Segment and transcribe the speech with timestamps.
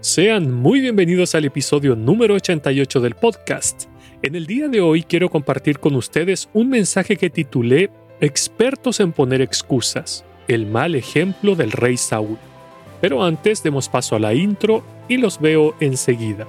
[0.00, 3.84] Sean muy bienvenidos al episodio número 88 del podcast.
[4.22, 9.12] En el día de hoy quiero compartir con ustedes un mensaje que titulé Expertos en
[9.12, 12.38] poner excusas, el mal ejemplo del rey Saúl.
[13.00, 16.46] Pero antes demos paso a la intro y los veo enseguida.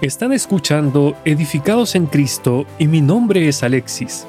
[0.00, 4.26] Están escuchando Edificados en Cristo y mi nombre es Alexis.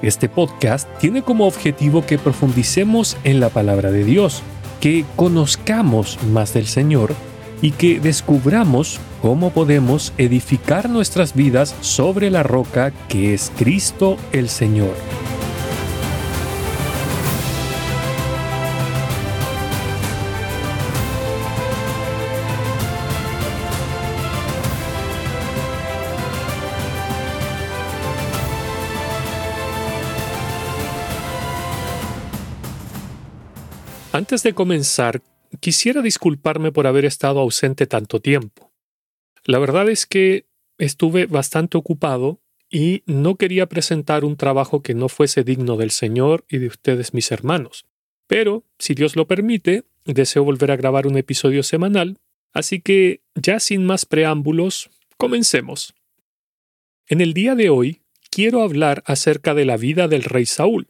[0.00, 4.42] Este podcast tiene como objetivo que profundicemos en la palabra de Dios,
[4.82, 7.14] que conozcamos más del Señor
[7.62, 14.48] y que descubramos cómo podemos edificar nuestras vidas sobre la roca que es Cristo el
[14.48, 14.96] Señor.
[34.12, 35.22] Antes de comenzar,
[35.60, 38.70] quisiera disculparme por haber estado ausente tanto tiempo.
[39.46, 40.44] La verdad es que
[40.76, 46.44] estuve bastante ocupado y no quería presentar un trabajo que no fuese digno del Señor
[46.50, 47.86] y de ustedes mis hermanos.
[48.26, 52.18] Pero, si Dios lo permite, deseo volver a grabar un episodio semanal,
[52.52, 55.94] así que, ya sin más preámbulos, comencemos.
[57.06, 60.88] En el día de hoy, quiero hablar acerca de la vida del rey Saúl,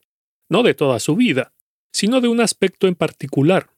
[0.49, 1.53] no de toda su vida,
[1.93, 3.71] sino de un aspecto en particular.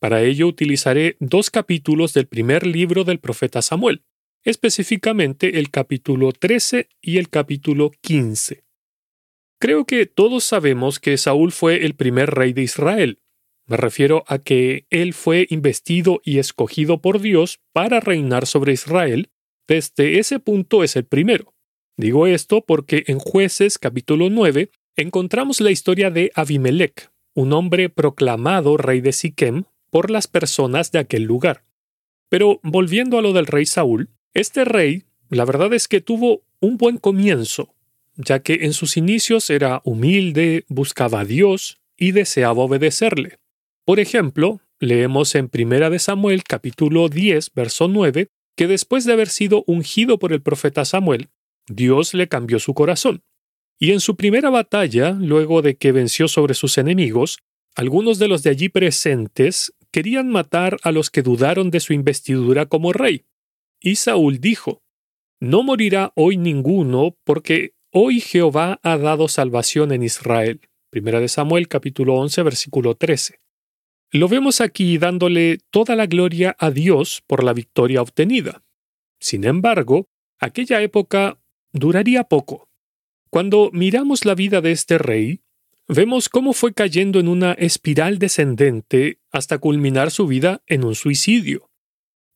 [0.00, 4.04] Para ello utilizaré dos capítulos del primer libro del profeta Samuel,
[4.44, 8.64] específicamente el capítulo 13 y el capítulo 15.
[9.60, 13.20] Creo que todos sabemos que Saúl fue el primer rey de Israel.
[13.66, 19.30] Me refiero a que él fue investido y escogido por Dios para reinar sobre Israel.
[19.66, 21.54] Desde ese punto es el primero.
[21.96, 28.76] Digo esto porque en jueces capítulo 9 encontramos la historia de Abimelech, un hombre proclamado
[28.76, 31.62] rey de Siquem por las personas de aquel lugar.
[32.28, 36.78] Pero volviendo a lo del rey Saúl, este rey, la verdad es que tuvo un
[36.78, 37.76] buen comienzo,
[38.16, 43.38] ya que en sus inicios era humilde, buscaba a Dios y deseaba obedecerle.
[43.84, 48.26] Por ejemplo, leemos en Primera de Samuel capítulo 10, verso 9,
[48.56, 51.28] que después de haber sido ungido por el profeta Samuel,
[51.68, 53.22] Dios le cambió su corazón.
[53.78, 57.38] Y en su primera batalla, luego de que venció sobre sus enemigos,
[57.76, 62.66] algunos de los de allí presentes querían matar a los que dudaron de su investidura
[62.66, 63.24] como rey.
[63.80, 64.82] Y Saúl dijo,
[65.40, 70.60] No morirá hoy ninguno, porque hoy Jehová ha dado salvación en Israel.
[70.90, 73.40] Primera de Samuel capítulo 11 versículo 13.
[74.10, 78.64] Lo vemos aquí dándole toda la gloria a Dios por la victoria obtenida.
[79.20, 80.08] Sin embargo,
[80.40, 81.38] aquella época
[81.72, 82.67] duraría poco.
[83.30, 85.42] Cuando miramos la vida de este rey,
[85.86, 91.70] vemos cómo fue cayendo en una espiral descendente hasta culminar su vida en un suicidio.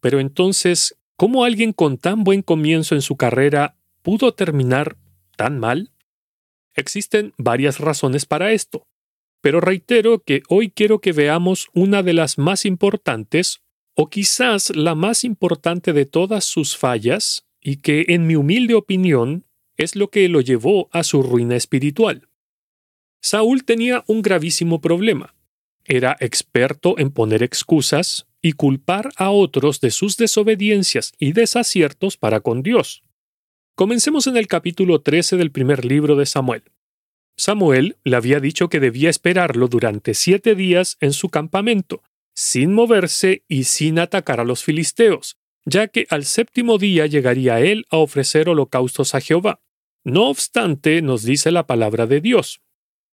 [0.01, 4.99] Pero entonces, ¿cómo alguien con tan buen comienzo en su carrera pudo terminar
[5.37, 5.93] tan mal?
[6.75, 8.87] Existen varias razones para esto,
[9.41, 13.61] pero reitero que hoy quiero que veamos una de las más importantes,
[13.95, 19.45] o quizás la más importante de todas sus fallas, y que, en mi humilde opinión,
[19.77, 22.29] es lo que lo llevó a su ruina espiritual.
[23.21, 25.35] Saúl tenía un gravísimo problema.
[25.85, 32.41] Era experto en poner excusas y culpar a otros de sus desobediencias y desaciertos para
[32.41, 33.03] con Dios.
[33.75, 36.65] Comencemos en el capítulo 13 del primer libro de Samuel.
[37.37, 42.03] Samuel le había dicho que debía esperarlo durante siete días en su campamento,
[42.35, 47.87] sin moverse y sin atacar a los filisteos, ya que al séptimo día llegaría él
[47.91, 49.61] a ofrecer holocaustos a Jehová.
[50.05, 52.61] No obstante, nos dice la palabra de Dios.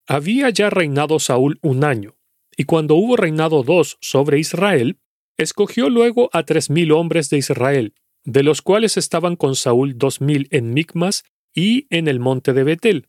[0.08, 2.18] Había ya reinado Saúl un año,
[2.58, 5.00] y cuando hubo reinado dos sobre Israel,
[5.38, 7.94] escogió luego a tres mil hombres de Israel,
[8.24, 11.24] de los cuales estaban con Saúl dos mil en Micmas
[11.54, 13.08] y en el monte de Betel,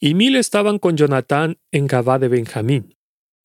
[0.00, 2.96] y mil estaban con Jonatán en Gabá de Benjamín,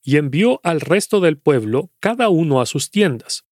[0.02, 3.46] y envió al resto del pueblo cada uno a sus tiendas.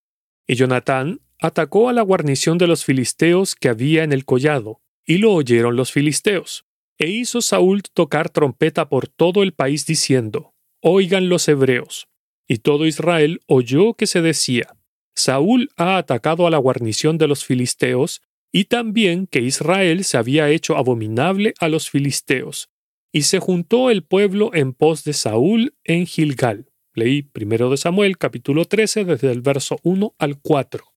[0.48, 5.18] Y Jonatán atacó a la guarnición de los filisteos que había en el collado, y
[5.18, 6.66] lo oyeron los filisteos.
[6.98, 12.08] E hizo Saúl tocar trompeta por todo el país diciendo, Oigan los hebreos.
[12.48, 14.78] Y todo Israel oyó que se decía,
[15.16, 18.22] Saúl ha atacado a la guarnición de los filisteos,
[18.54, 22.70] y también que Israel se había hecho abominable a los filisteos.
[23.12, 26.72] Y se juntó el pueblo en pos de Saúl en Gilgal.
[26.94, 30.93] Leí primero de Samuel capítulo 13 desde el verso 1 al 4.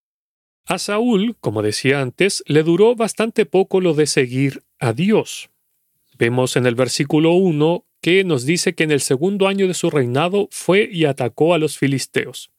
[0.68, 5.48] A Saúl, como decía antes, le duró bastante poco lo de seguir a Dios.
[6.18, 9.90] Vemos en el versículo 1 que nos dice que en el segundo año de su
[9.90, 12.50] reinado fue y atacó a los filisteos.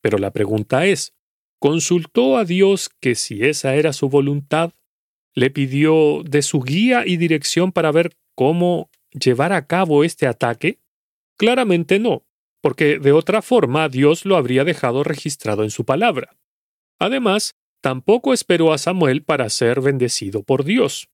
[0.00, 1.14] Pero la pregunta es,
[1.60, 4.72] ¿consultó a Dios que si esa era su voluntad?
[5.32, 10.80] ¿Le pidió de su guía y dirección para ver cómo llevar a cabo este ataque?
[11.36, 12.26] Claramente no,
[12.60, 16.36] porque de otra forma Dios lo habría dejado registrado en su palabra.
[16.98, 21.08] Además, tampoco esperó a Samuel para ser bendecido por Dios.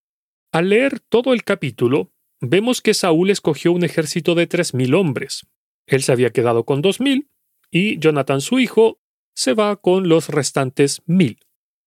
[0.52, 5.46] Al leer todo el capítulo, vemos que Saúl escogió un ejército de tres mil hombres.
[5.86, 7.28] Él se había quedado con dos mil,
[7.70, 9.00] y Jonathan su hijo
[9.34, 11.38] se va con los restantes mil,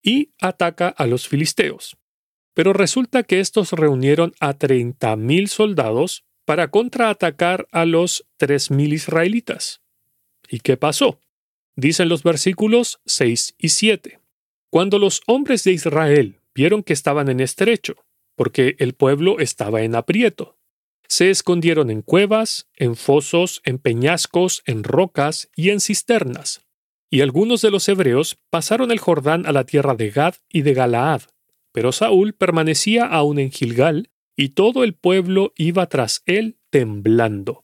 [0.02, 1.98] y ataca a los filisteos.
[2.54, 8.94] Pero resulta que estos reunieron a treinta mil soldados para contraatacar a los tres mil
[8.94, 9.82] israelitas.
[10.50, 11.20] ¿Y qué pasó?
[11.76, 14.20] Dicen los versículos 6 y 7.
[14.70, 17.96] Cuando los hombres de Israel vieron que estaban en estrecho,
[18.36, 20.58] porque el pueblo estaba en aprieto,
[21.08, 26.62] se escondieron en cuevas, en fosos, en peñascos, en rocas y en cisternas.
[27.10, 30.74] Y algunos de los hebreos pasaron el Jordán a la tierra de Gad y de
[30.74, 31.22] Galaad,
[31.72, 37.63] pero Saúl permanecía aún en Gilgal y todo el pueblo iba tras él temblando.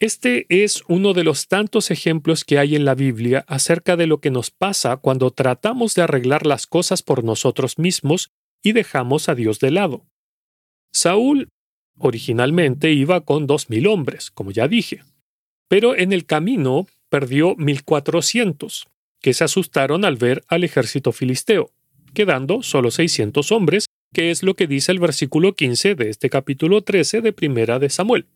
[0.00, 4.18] Este es uno de los tantos ejemplos que hay en la Biblia acerca de lo
[4.18, 8.30] que nos pasa cuando tratamos de arreglar las cosas por nosotros mismos
[8.62, 10.06] y dejamos a Dios de lado.
[10.90, 11.50] Saúl
[11.98, 15.02] originalmente iba con dos mil hombres, como ya dije,
[15.68, 18.86] pero en el camino perdió mil cuatrocientos,
[19.20, 21.72] que se asustaron al ver al ejército filisteo,
[22.14, 26.80] quedando solo seiscientos hombres que es lo que dice el versículo 15 de este capítulo
[26.80, 28.26] 13 de Primera de Samuel.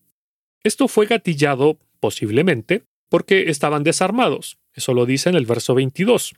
[0.64, 4.58] Esto fue gatillado, posiblemente, porque estaban desarmados.
[4.72, 6.34] Eso lo dice en el verso 22.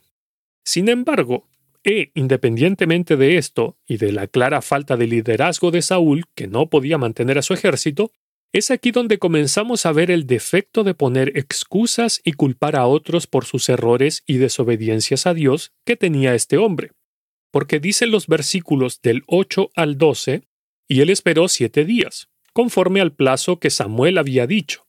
[0.63, 1.47] Sin embargo,
[1.83, 6.69] e independientemente de esto y de la clara falta de liderazgo de Saúl, que no
[6.69, 8.11] podía mantener a su ejército,
[8.53, 13.25] es aquí donde comenzamos a ver el defecto de poner excusas y culpar a otros
[13.25, 16.91] por sus errores y desobediencias a Dios que tenía este hombre
[17.51, 20.43] porque dicen los versículos del 8 al 12,
[20.87, 24.87] y él esperó siete días, conforme al plazo que Samuel había dicho.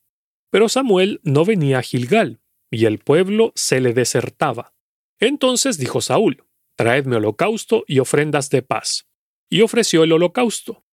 [0.48, 4.72] Pero Samuel no venía a Gilgal, y el pueblo se le desertaba.
[5.20, 9.06] Entonces dijo Saúl, Traedme holocausto y ofrendas de paz.
[9.50, 10.86] Y ofreció el holocausto.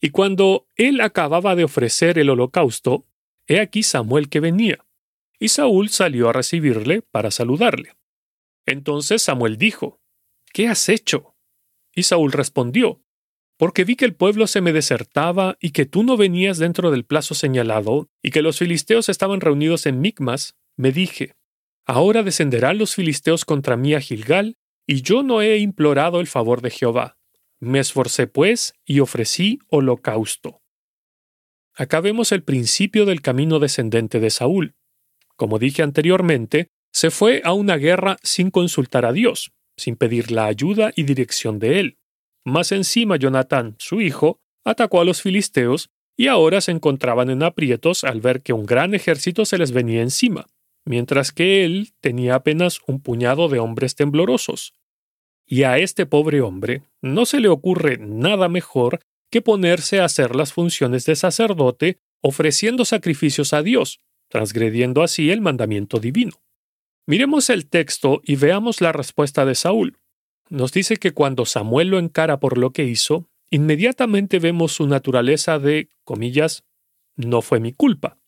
[0.00, 3.06] Y cuando él acababa de ofrecer el holocausto,
[3.46, 4.86] he aquí Samuel que venía.
[5.38, 7.98] Y Saúl salió a recibirle para saludarle.
[8.64, 10.00] Entonces Samuel dijo,
[10.54, 11.36] ¿Qué has hecho?
[11.94, 13.03] Y Saúl respondió,
[13.56, 17.04] Porque vi que el pueblo se me desertaba y que tú no venías dentro del
[17.04, 21.36] plazo señalado y que los filisteos estaban reunidos en Micmas, me dije,
[21.86, 24.56] Ahora descenderán los filisteos contra mí a Gilgal,
[24.86, 27.18] y yo no he implorado el favor de Jehová.
[27.60, 30.62] Me esforcé pues y ofrecí holocausto.
[31.74, 34.74] Acá vemos el principio del camino descendente de Saúl.
[35.36, 40.46] Como dije anteriormente, se fue a una guerra sin consultar a Dios, sin pedir la
[40.46, 41.98] ayuda y dirección de él.
[42.44, 48.04] Más encima, Jonatán, su hijo, atacó a los filisteos y ahora se encontraban en aprietos
[48.04, 50.46] al ver que un gran ejército se les venía encima,
[50.84, 54.74] mientras que él tenía apenas un puñado de hombres temblorosos.
[55.46, 59.00] Y a este pobre hombre no se le ocurre nada mejor
[59.30, 65.40] que ponerse a hacer las funciones de sacerdote ofreciendo sacrificios a Dios, transgrediendo así el
[65.40, 66.40] mandamiento divino.
[67.06, 69.98] Miremos el texto y veamos la respuesta de Saúl.
[70.50, 75.58] Nos dice que cuando Samuel lo encara por lo que hizo, inmediatamente vemos su naturaleza
[75.58, 76.64] de, comillas,
[77.16, 78.18] no fue mi culpa.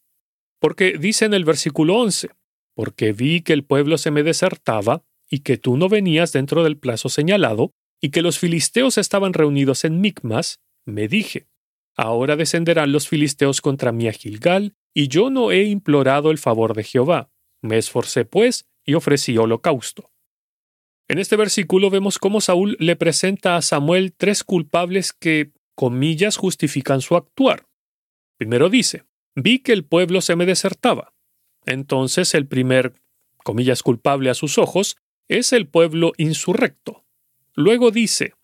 [0.58, 2.30] Porque dice en el versículo 11,
[2.74, 6.78] porque vi que el pueblo se me desertaba y que tú no venías dentro del
[6.78, 11.46] plazo señalado y que los filisteos estaban reunidos en Micmas, me dije,
[11.96, 16.74] ahora descenderán los filisteos contra mí a Gilgal, y yo no he implorado el favor
[16.74, 17.30] de Jehová.
[17.62, 20.10] Me esforcé, pues, y ofrecí holocausto.
[21.08, 27.00] En este versículo vemos cómo Saúl le presenta a Samuel tres culpables que, comillas, justifican
[27.00, 27.66] su actuar.
[28.38, 29.04] Primero dice,
[29.36, 31.14] vi que el pueblo se me desertaba.
[31.64, 32.94] Entonces el primer,
[33.44, 34.96] comillas, culpable a sus ojos
[35.28, 37.04] es el pueblo insurrecto.
[37.54, 38.34] Luego dice,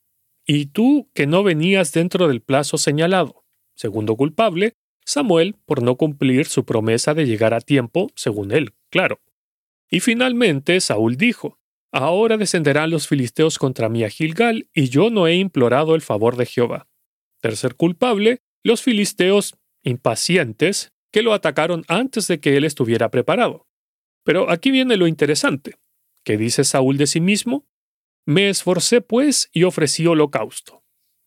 [0.47, 3.45] y tú que no venías dentro del plazo señalado.
[3.75, 9.21] Segundo culpable, Samuel por no cumplir su promesa de llegar a tiempo, según él, claro.
[9.91, 11.59] Y finalmente Saúl dijo,
[11.93, 16.37] Ahora descenderán los filisteos contra mí a Gilgal, y yo no he implorado el favor
[16.37, 16.89] de Jehová.
[17.41, 23.67] Tercer culpable, los filisteos impacientes, que lo atacaron antes de que él estuviera preparado.
[24.25, 25.77] Pero aquí viene lo interesante.
[26.25, 27.67] ¿Qué dice Saúl de sí mismo?
[28.25, 30.83] Me esforcé pues y ofrecí holocausto.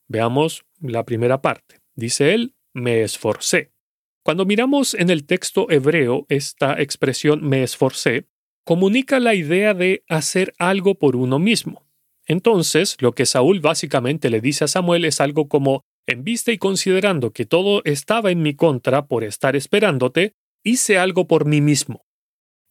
[0.08, 1.82] Veamos la primera parte.
[1.96, 3.72] Dice él, me esforcé.
[4.24, 8.28] Cuando miramos en el texto hebreo esta expresión me esforcé,
[8.66, 11.86] comunica la idea de hacer algo por uno mismo.
[12.28, 16.58] Entonces, lo que Saúl básicamente le dice a Samuel es algo como, en vista y
[16.58, 22.06] considerando que todo estaba en mi contra por estar esperándote, hice algo por mí mismo.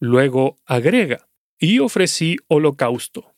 [0.01, 3.35] Luego agrega, y ofrecí holocausto.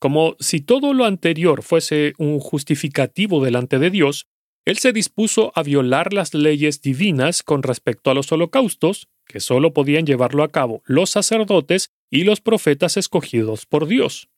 [0.00, 4.26] Como si todo lo anterior fuese un justificativo delante de Dios,
[4.64, 9.72] él se dispuso a violar las leyes divinas con respecto a los holocaustos, que sólo
[9.72, 14.28] podían llevarlo a cabo los sacerdotes y los profetas escogidos por Dios.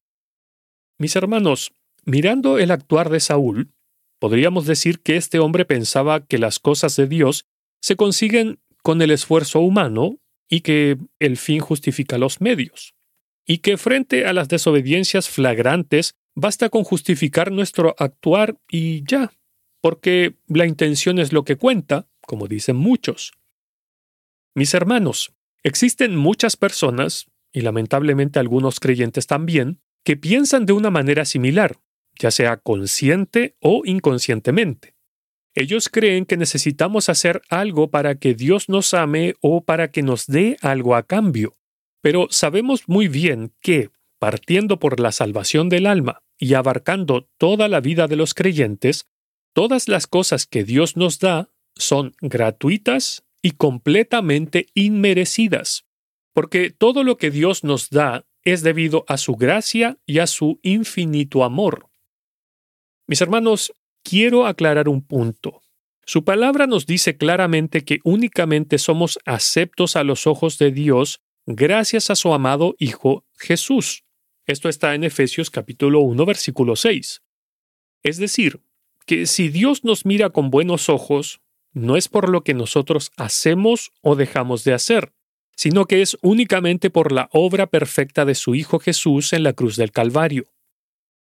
[0.98, 1.72] Mis hermanos,
[2.04, 3.70] mirando el actuar de Saúl,
[4.18, 7.46] podríamos decir que este hombre pensaba que las cosas de Dios
[7.80, 10.18] se consiguen con el esfuerzo humano
[10.48, 12.94] y que el fin justifica los medios,
[13.46, 19.32] y que frente a las desobediencias flagrantes basta con justificar nuestro actuar y ya,
[19.80, 23.32] porque la intención es lo que cuenta, como dicen muchos.
[24.54, 31.24] Mis hermanos, existen muchas personas, y lamentablemente algunos creyentes también, que piensan de una manera
[31.24, 31.78] similar,
[32.18, 34.94] ya sea consciente o inconscientemente.
[35.54, 40.26] Ellos creen que necesitamos hacer algo para que Dios nos ame o para que nos
[40.26, 41.56] dé algo a cambio.
[42.02, 47.80] Pero sabemos muy bien que, partiendo por la salvación del alma y abarcando toda la
[47.80, 49.06] vida de los creyentes,
[49.52, 55.84] todas las cosas que Dios nos da son gratuitas y completamente inmerecidas,
[56.32, 60.60] porque todo lo que Dios nos da es debido a su gracia y a su
[60.62, 61.88] infinito amor.
[63.06, 65.62] Mis hermanos, quiero aclarar un punto.
[66.06, 72.10] Su palabra nos dice claramente que únicamente somos aceptos a los ojos de Dios gracias
[72.10, 74.04] a su amado Hijo Jesús.
[74.46, 77.22] Esto está en Efesios capítulo 1 versículo 6.
[78.02, 78.60] Es decir,
[79.06, 81.40] que si Dios nos mira con buenos ojos,
[81.72, 85.12] no es por lo que nosotros hacemos o dejamos de hacer,
[85.56, 89.76] sino que es únicamente por la obra perfecta de su Hijo Jesús en la cruz
[89.76, 90.46] del Calvario.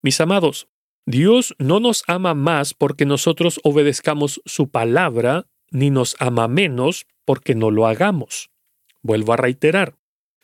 [0.02, 0.69] Mis amados,
[1.07, 7.55] Dios no nos ama más porque nosotros obedezcamos su palabra, ni nos ama menos porque
[7.55, 8.50] no lo hagamos.
[9.02, 9.97] Vuelvo a reiterar,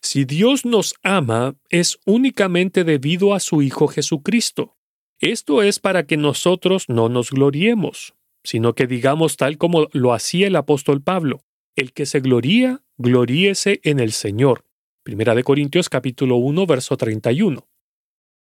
[0.03, 4.77] si Dios nos ama es únicamente debido a su Hijo Jesucristo.
[5.19, 10.47] Esto es para que nosotros no nos gloriemos, sino que digamos tal como lo hacía
[10.47, 11.43] el apóstol Pablo,
[11.75, 14.65] el que se gloría, gloríese en el Señor.
[15.03, 17.67] Primera de Corintios capítulo 1, verso 31.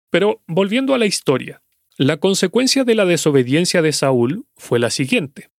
[0.10, 1.62] Pero volviendo a la historia,
[1.98, 5.50] la consecuencia de la desobediencia de Saúl fue la siguiente.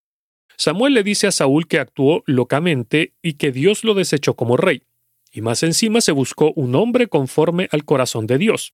[0.55, 4.83] Samuel le dice a Saúl que actuó locamente y que Dios lo desechó como rey,
[5.31, 8.73] y más encima se buscó un hombre conforme al corazón de Dios.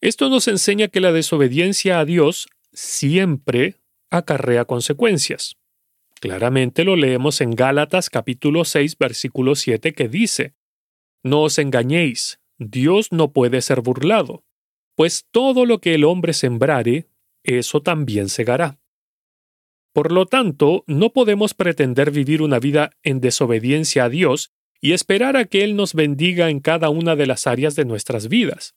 [0.00, 3.76] Esto nos enseña que la desobediencia a Dios siempre
[4.16, 5.56] acarrea consecuencias.
[6.20, 10.54] Claramente lo leemos en Gálatas capítulo 6 versículo 7 que dice,
[11.22, 14.44] No os engañéis, Dios no puede ser burlado,
[14.94, 17.08] pues todo lo que el hombre sembrare,
[17.42, 18.78] eso también segará.
[19.92, 25.36] Por lo tanto, no podemos pretender vivir una vida en desobediencia a Dios y esperar
[25.36, 28.74] a que Él nos bendiga en cada una de las áreas de nuestras vidas.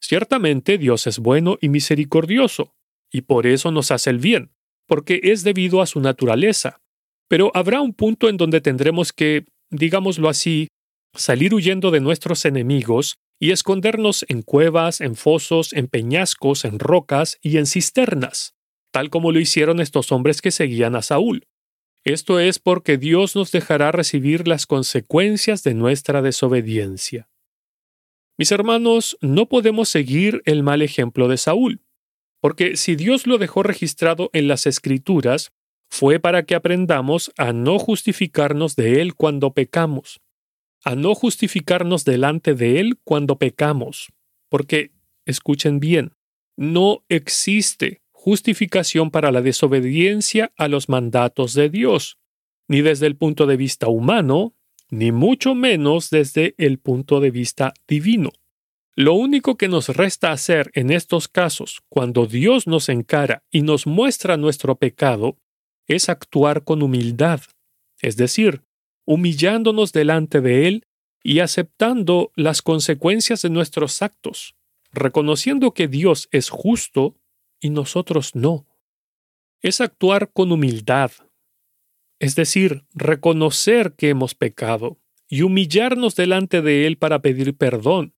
[0.00, 2.74] Ciertamente Dios es bueno y misericordioso,
[3.10, 4.52] y por eso nos hace el bien,
[4.88, 6.80] porque es debido a su naturaleza.
[7.28, 10.68] Pero habrá un punto en donde tendremos que, digámoslo así,
[11.14, 17.38] salir huyendo de nuestros enemigos y escondernos en cuevas, en fosos, en peñascos, en rocas
[17.42, 18.54] y en cisternas,
[18.90, 21.46] tal como lo hicieron estos hombres que seguían a Saúl.
[22.04, 27.28] Esto es porque Dios nos dejará recibir las consecuencias de nuestra desobediencia.
[28.38, 31.82] Mis hermanos, no podemos seguir el mal ejemplo de Saúl.
[32.40, 35.50] Porque si Dios lo dejó registrado en las Escrituras,
[35.90, 40.20] fue para que aprendamos a no justificarnos de Él cuando pecamos,
[40.84, 44.12] a no justificarnos delante de Él cuando pecamos.
[44.48, 44.92] Porque,
[45.26, 46.12] escuchen bien,
[46.56, 52.18] no existe justificación para la desobediencia a los mandatos de Dios,
[52.68, 54.54] ni desde el punto de vista humano,
[54.90, 58.30] ni mucho menos desde el punto de vista divino.
[59.00, 63.86] Lo único que nos resta hacer en estos casos, cuando Dios nos encara y nos
[63.86, 65.38] muestra nuestro pecado,
[65.86, 67.40] es actuar con humildad,
[68.00, 68.64] es decir,
[69.06, 70.86] humillándonos delante de Él
[71.22, 74.56] y aceptando las consecuencias de nuestros actos,
[74.90, 77.14] reconociendo que Dios es justo
[77.60, 78.66] y nosotros no.
[79.62, 81.12] Es actuar con humildad,
[82.18, 88.16] es decir, reconocer que hemos pecado y humillarnos delante de Él para pedir perdón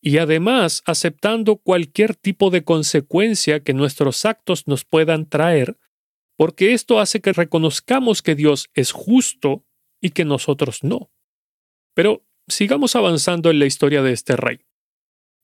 [0.00, 5.78] y además aceptando cualquier tipo de consecuencia que nuestros actos nos puedan traer,
[6.36, 9.64] porque esto hace que reconozcamos que Dios es justo
[10.00, 11.10] y que nosotros no.
[11.94, 14.64] Pero sigamos avanzando en la historia de este rey.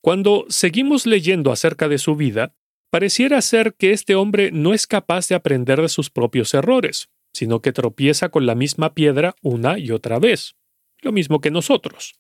[0.03, 2.55] Cuando seguimos leyendo acerca de su vida,
[2.91, 7.61] pareciera ser que este hombre no es capaz de aprender de sus propios errores, sino
[7.61, 10.57] que tropieza con la misma piedra una y otra vez,
[11.03, 12.15] lo mismo que nosotros.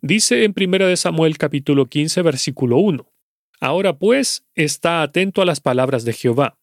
[0.00, 3.10] Dice en 1 Samuel capítulo 15 versículo 1,
[3.60, 6.56] Ahora pues, está atento a las palabras de Jehová.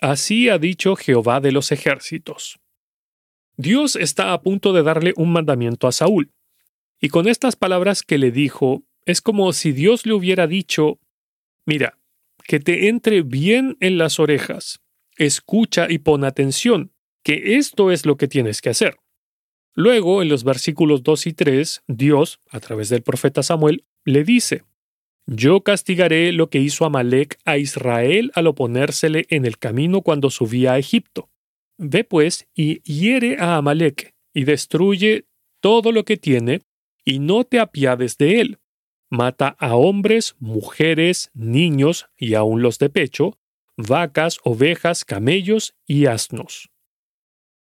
[0.00, 2.58] Así ha dicho Jehová de los ejércitos.
[3.56, 6.32] Dios está a punto de darle un mandamiento a Saúl.
[7.00, 10.98] Y con estas palabras que le dijo, es como si Dios le hubiera dicho,
[11.66, 11.98] mira,
[12.44, 14.80] que te entre bien en las orejas,
[15.16, 16.92] escucha y pon atención,
[17.22, 18.96] que esto es lo que tienes que hacer.
[19.74, 24.64] Luego, en los versículos 2 y 3, Dios, a través del profeta Samuel, le dice,
[25.26, 30.72] Yo castigaré lo que hizo Amalek a Israel al oponérsele en el camino cuando subía
[30.72, 31.30] a Egipto.
[31.76, 35.26] Ve pues y hiere a Amalek y destruye
[35.60, 36.62] todo lo que tiene,
[37.04, 38.58] y no te apiades de él.
[39.10, 43.38] Mata a hombres, mujeres, niños y aun los de pecho,
[43.76, 46.70] vacas, ovejas, camellos y asnos.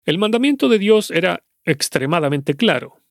[0.05, 3.01] El mandamiento de Dios era extremadamente claro.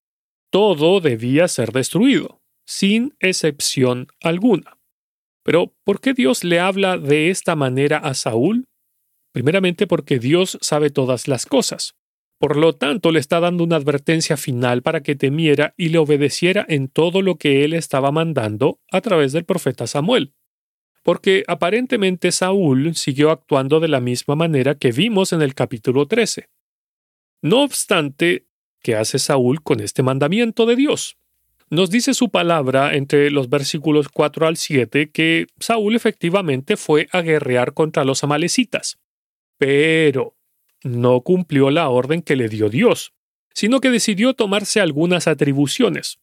[0.50, 4.78] Todo debía ser destruido, sin excepción alguna.
[5.44, 8.66] Pero, ¿por qué Dios le habla de esta manera a Saúl?
[9.32, 11.94] Primeramente porque Dios sabe todas las cosas.
[12.38, 16.66] Por lo tanto, le está dando una advertencia final para que temiera y le obedeciera
[16.68, 20.34] en todo lo que él estaba mandando a través del profeta Samuel.
[21.02, 26.48] Porque aparentemente Saúl siguió actuando de la misma manera que vimos en el capítulo 13.
[27.42, 28.46] No obstante,
[28.82, 31.16] ¿qué hace Saúl con este mandamiento de Dios?
[31.70, 37.20] Nos dice su palabra entre los versículos 4 al 7 que Saúl efectivamente fue a
[37.20, 39.00] guerrear contra los amalecitas.
[39.58, 40.36] Pero
[40.84, 43.12] no cumplió la orden que le dio Dios,
[43.54, 46.20] sino que decidió tomarse algunas atribuciones.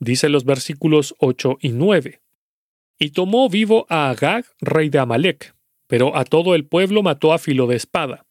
[0.00, 2.22] Dice los versículos 8 y 9.
[2.98, 5.54] Y tomó vivo a Agag, rey de Amalek,
[5.86, 8.26] pero a todo el pueblo mató a filo de espada.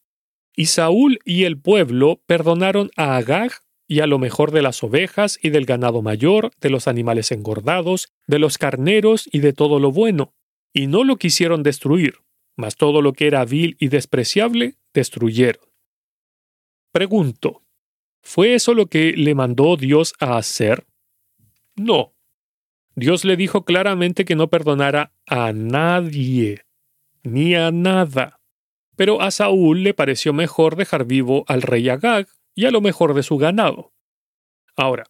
[0.55, 3.51] Y Saúl y el pueblo perdonaron a Agag
[3.87, 8.09] y a lo mejor de las ovejas y del ganado mayor, de los animales engordados,
[8.27, 10.33] de los carneros y de todo lo bueno,
[10.73, 12.19] y no lo quisieron destruir,
[12.55, 15.63] mas todo lo que era vil y despreciable destruyeron.
[16.91, 17.63] Pregunto,
[18.21, 20.85] ¿fue eso lo que le mandó Dios a hacer?
[21.75, 22.13] No.
[22.95, 26.61] Dios le dijo claramente que no perdonara a nadie,
[27.23, 28.39] ni a nada.
[28.95, 33.13] Pero a Saúl le pareció mejor dejar vivo al rey Agag y a lo mejor
[33.13, 33.91] de su ganado.
[34.75, 35.05] Ahora,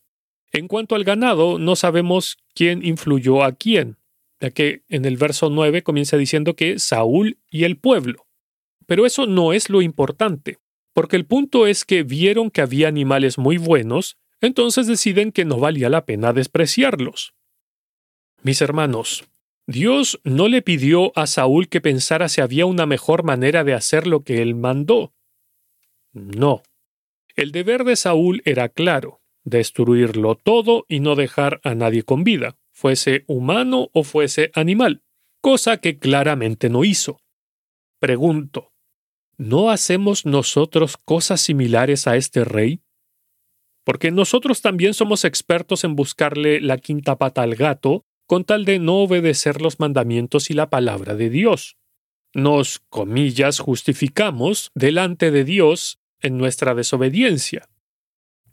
[0.52, 3.98] en cuanto al ganado, no sabemos quién influyó a quién,
[4.40, 8.26] ya que en el verso 9 comienza diciendo que Saúl y el pueblo.
[8.86, 10.60] Pero eso no es lo importante,
[10.94, 15.60] porque el punto es que vieron que había animales muy buenos, entonces deciden que no
[15.60, 17.34] valía la pena despreciarlos.
[18.42, 19.26] Mis hermanos,
[19.68, 24.06] Dios no le pidió a Saúl que pensara si había una mejor manera de hacer
[24.06, 25.14] lo que él mandó.
[26.14, 26.62] No.
[27.36, 32.58] El deber de Saúl era claro, destruirlo todo y no dejar a nadie con vida,
[32.72, 35.02] fuese humano o fuese animal,
[35.42, 37.20] cosa que claramente no hizo.
[38.00, 38.72] Pregunto,
[39.38, 42.82] ¿no hacemos nosotros cosas similares a este rey?
[43.84, 48.80] Porque nosotros también somos expertos en buscarle la quinta pata al gato con tal de
[48.80, 51.78] no obedecer los mandamientos y la palabra de Dios.
[52.34, 57.70] Nos, comillas, justificamos delante de Dios en nuestra desobediencia.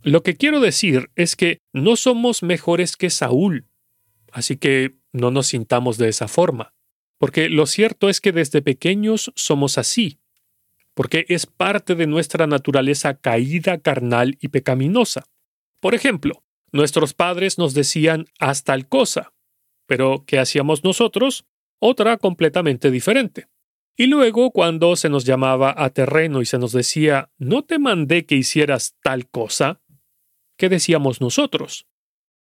[0.02, 3.68] Lo que quiero decir es que no somos mejores que Saúl,
[4.32, 6.74] así que no nos sintamos de esa forma,
[7.18, 10.18] porque lo cierto es que desde pequeños somos así,
[10.94, 15.24] porque es parte de nuestra naturaleza caída, carnal y pecaminosa.
[15.80, 19.31] Por ejemplo, nuestros padres nos decían haz tal cosa,
[19.92, 21.44] pero ¿qué hacíamos nosotros?
[21.78, 23.48] Otra completamente diferente.
[23.94, 28.24] Y luego, cuando se nos llamaba a terreno y se nos decía, no te mandé
[28.24, 29.82] que hicieras tal cosa,
[30.56, 31.86] ¿qué decíamos nosotros?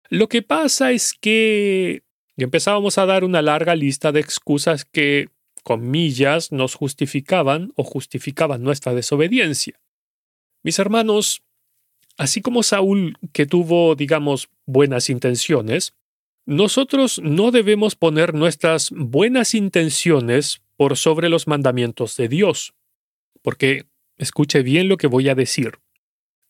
[0.08, 2.02] Lo que pasa es que...
[2.38, 5.28] Empezábamos a dar una larga lista de excusas que,
[5.62, 9.78] comillas, nos justificaban o justificaban nuestra desobediencia.
[10.62, 11.42] Mis hermanos,
[12.16, 15.92] así como Saúl, que tuvo, digamos, buenas intenciones,
[16.46, 22.74] nosotros no debemos poner nuestras buenas intenciones por sobre los mandamientos de Dios,
[23.42, 25.78] porque escuche bien lo que voy a decir.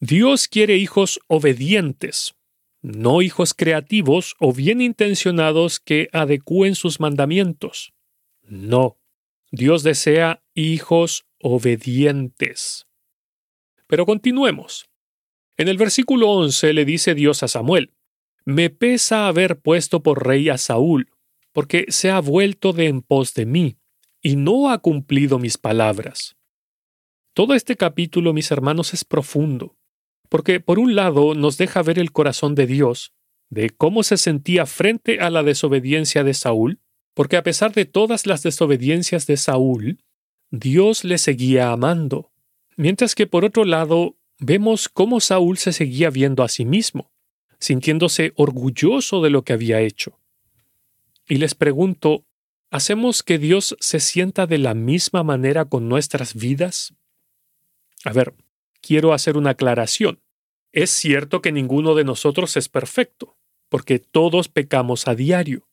[0.01, 2.35] Dios quiere hijos obedientes,
[2.83, 7.95] no hijos creativos o bien intencionados que adecúen sus mandamientos.
[8.43, 8.99] No,
[9.51, 12.87] Dios desea hijos obedientes.
[13.87, 14.91] Pero continuemos.
[15.57, 17.94] En el versículo 11 le dice Dios a Samuel,
[18.47, 21.11] Me pesa haber puesto por rey a Saúl,
[21.53, 23.79] porque se ha vuelto de en pos de mí,
[24.21, 26.37] y no ha cumplido mis palabras.
[27.33, 29.77] Todo este capítulo, mis hermanos, es profundo,
[30.29, 33.13] porque por un lado nos deja ver el corazón de Dios,
[33.51, 36.81] de cómo se sentía frente a la desobediencia de Saúl,
[37.15, 40.05] porque a pesar de todas las desobediencias de Saúl,
[40.51, 42.33] Dios le seguía amando,
[42.77, 47.14] mientras que por otro lado vemos cómo Saúl se seguía viendo a sí mismo,
[47.59, 50.19] sintiéndose orgulloso de lo que había hecho.
[51.29, 52.25] Y les pregunto,
[52.71, 56.95] ¿hacemos que Dios se sienta de la misma manera con nuestras vidas?
[58.05, 58.35] A ver,
[58.81, 60.21] quiero hacer una aclaración.
[60.73, 63.37] Es cierto que ninguno de nosotros es perfecto,
[63.69, 65.69] porque todos pecamos a diario.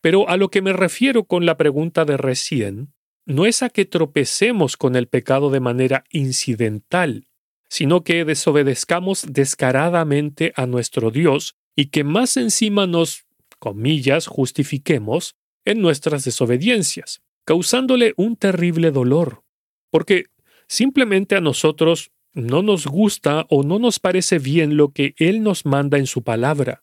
[0.00, 2.92] Pero a lo que me refiero con la pregunta de recién,
[3.24, 7.28] no es a que tropecemos con el pecado de manera incidental,
[7.76, 13.26] sino que desobedezcamos descaradamente a nuestro Dios y que más encima nos,
[13.58, 15.36] comillas, justifiquemos
[15.66, 19.42] en nuestras desobediencias, causándole un terrible dolor,
[19.90, 20.24] porque
[20.66, 25.66] simplemente a nosotros no nos gusta o no nos parece bien lo que Él nos
[25.66, 26.82] manda en su palabra.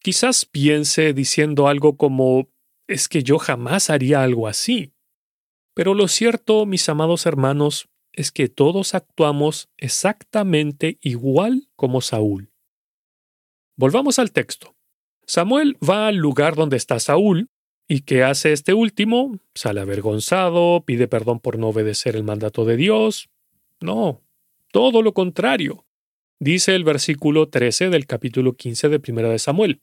[0.00, 2.50] Quizás piense diciendo algo como
[2.88, 4.94] es que yo jamás haría algo así.
[5.74, 12.50] Pero lo cierto, mis amados hermanos, es que todos actuamos exactamente igual como Saúl.
[13.76, 14.74] Volvamos al texto.
[15.24, 17.48] Samuel va al lugar donde está Saúl,
[17.86, 19.38] y ¿qué hace este último?
[19.54, 23.30] Sale avergonzado, pide perdón por no obedecer el mandato de Dios.
[23.80, 24.24] No,
[24.72, 25.86] todo lo contrario.
[26.40, 29.80] Dice el versículo 13 del capítulo 15 de Primera de Samuel.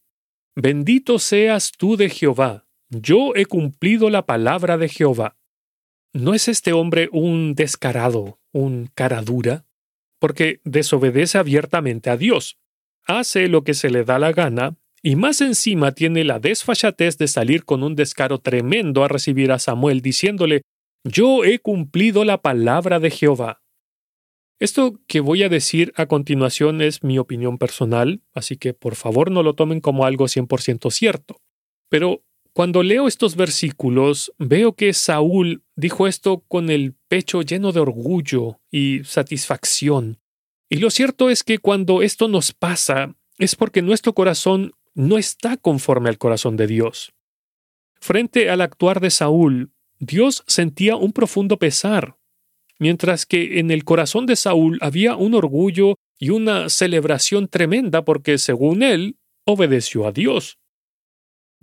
[0.58, 5.38] Bendito seas tú de Jehová, yo he cumplido la palabra de Jehová.
[6.16, 9.66] ¿No es este hombre un descarado, un cara dura?
[10.18, 12.58] Porque desobedece abiertamente a Dios,
[13.06, 17.28] hace lo que se le da la gana, y más encima tiene la desfachatez de
[17.28, 20.62] salir con un descaro tremendo a recibir a Samuel diciéndole,
[21.04, 23.62] Yo he cumplido la palabra de Jehová.
[24.58, 29.32] Esto que voy a decir a continuación es mi opinión personal, así que por favor
[29.32, 31.42] no lo tomen como algo 100% cierto.
[31.90, 32.24] Pero
[32.54, 38.60] cuando leo estos versículos, veo que Saúl dijo esto con el pecho lleno de orgullo
[38.72, 40.20] y satisfacción.
[40.70, 45.58] Y lo cierto es que cuando esto nos pasa, es porque nuestro corazón no está
[45.58, 47.14] conforme al corazón de Dios.
[48.00, 52.18] Frente al actuar de Saúl, Dios sentía un profundo pesar,
[52.80, 58.38] mientras que en el corazón de Saúl había un orgullo y una celebración tremenda porque,
[58.38, 60.58] según él, obedeció a Dios.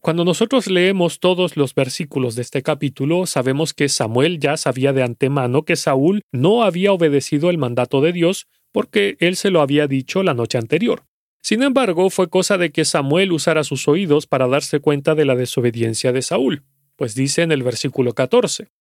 [0.02, 5.04] Cuando nosotros leemos todos los versículos de este capítulo, sabemos que Samuel ya sabía de
[5.04, 9.86] antemano que Saúl no había obedecido el mandato de Dios porque él se lo había
[9.86, 11.04] dicho la noche anterior.
[11.40, 15.36] Sin embargo, fue cosa de que Samuel usara sus oídos para darse cuenta de la
[15.36, 16.64] desobediencia de Saúl,
[16.96, 18.72] pues dice en el versículo 14.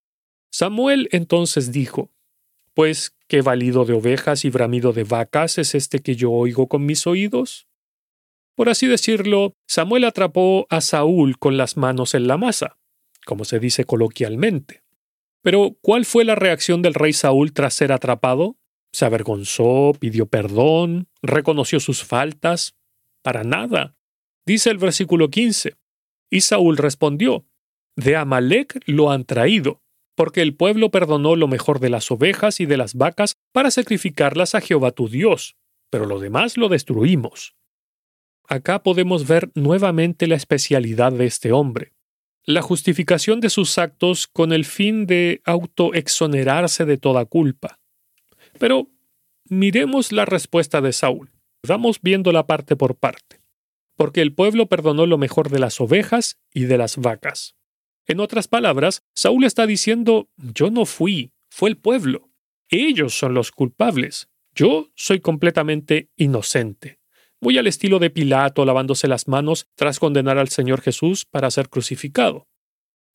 [0.52, 2.10] Samuel entonces dijo,
[2.74, 6.84] pues, ¿qué valido de ovejas y bramido de vacas es este que yo oigo con
[6.84, 7.68] mis oídos?
[8.56, 12.78] Por así decirlo, Samuel atrapó a Saúl con las manos en la masa,
[13.26, 14.84] como se dice coloquialmente.
[15.42, 18.58] Pero, ¿cuál fue la reacción del rey Saúl tras ser atrapado?
[18.94, 22.76] ¿Se avergonzó, pidió perdón, reconoció sus faltas?
[23.24, 23.96] Para nada.
[24.46, 25.76] Dice el versículo 15.
[26.30, 27.46] Y Saúl respondió,
[27.96, 29.82] De Amalek lo han traído,
[30.16, 34.56] porque el pueblo perdonó lo mejor de las ovejas y de las vacas para sacrificarlas
[34.56, 35.56] a Jehová tu Dios,
[35.90, 37.56] pero lo demás lo destruimos.
[38.52, 41.94] Acá podemos ver nuevamente la especialidad de este hombre,
[42.44, 47.80] la justificación de sus actos con el fin de autoexonerarse de toda culpa.
[48.60, 48.90] Pero
[49.46, 51.32] miremos la respuesta de Saúl.
[51.66, 53.40] Vamos viendo la parte por parte.
[53.96, 57.56] Porque el pueblo perdonó lo mejor de las ovejas y de las vacas.
[58.06, 62.30] En otras palabras, Saúl está diciendo, yo no fui, fue el pueblo.
[62.68, 64.28] Ellos son los culpables.
[64.54, 67.01] Yo soy completamente inocente.
[67.44, 71.70] Voy al estilo de Pilato lavándose las manos tras condenar al Señor Jesús para ser
[71.70, 72.48] crucificado.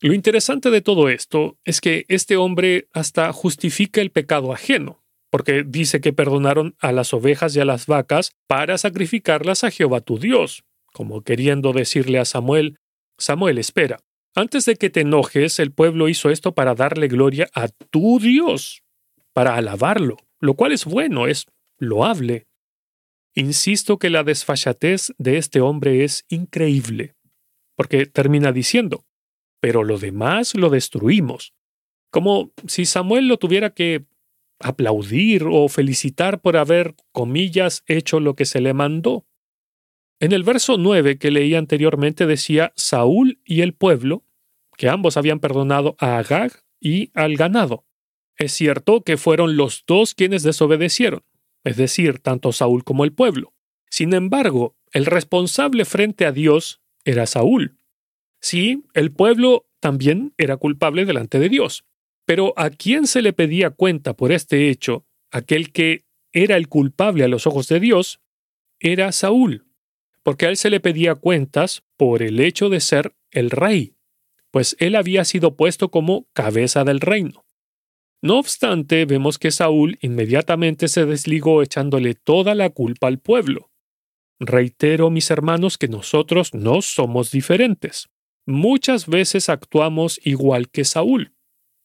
[0.00, 5.62] Lo interesante de todo esto es que este hombre hasta justifica el pecado ajeno, porque
[5.64, 10.18] dice que perdonaron a las ovejas y a las vacas para sacrificarlas a Jehová tu
[10.18, 12.78] Dios, como queriendo decirle a Samuel,
[13.18, 14.00] Samuel, espera,
[14.34, 18.82] antes de que te enojes, el pueblo hizo esto para darle gloria a tu Dios,
[19.32, 21.46] para alabarlo, lo cual es bueno, es
[21.78, 22.46] loable.
[23.38, 27.14] Insisto que la desfachatez de este hombre es increíble,
[27.76, 29.04] porque termina diciendo,
[29.60, 31.52] pero lo demás lo destruimos,
[32.10, 34.06] como si Samuel lo tuviera que
[34.58, 39.26] aplaudir o felicitar por haber, comillas, hecho lo que se le mandó.
[40.18, 44.24] En el verso 9 que leí anteriormente decía Saúl y el pueblo,
[44.78, 47.84] que ambos habían perdonado a Agag y al ganado.
[48.38, 51.22] Es cierto que fueron los dos quienes desobedecieron,
[51.66, 53.52] es decir, tanto Saúl como el pueblo.
[53.90, 57.78] Sin embargo, el responsable frente a Dios era Saúl.
[58.40, 61.84] Sí, el pueblo también era culpable delante de Dios.
[62.24, 65.06] Pero ¿a quién se le pedía cuenta por este hecho?
[65.30, 68.20] Aquel que era el culpable a los ojos de Dios
[68.78, 69.66] era Saúl,
[70.22, 73.96] porque a él se le pedía cuentas por el hecho de ser el rey,
[74.50, 77.45] pues él había sido puesto como cabeza del reino.
[78.26, 83.70] No obstante, vemos que Saúl inmediatamente se desligó echándole toda la culpa al pueblo.
[84.40, 88.08] Reitero, mis hermanos, que nosotros no somos diferentes.
[88.44, 91.36] Muchas veces actuamos igual que Saúl,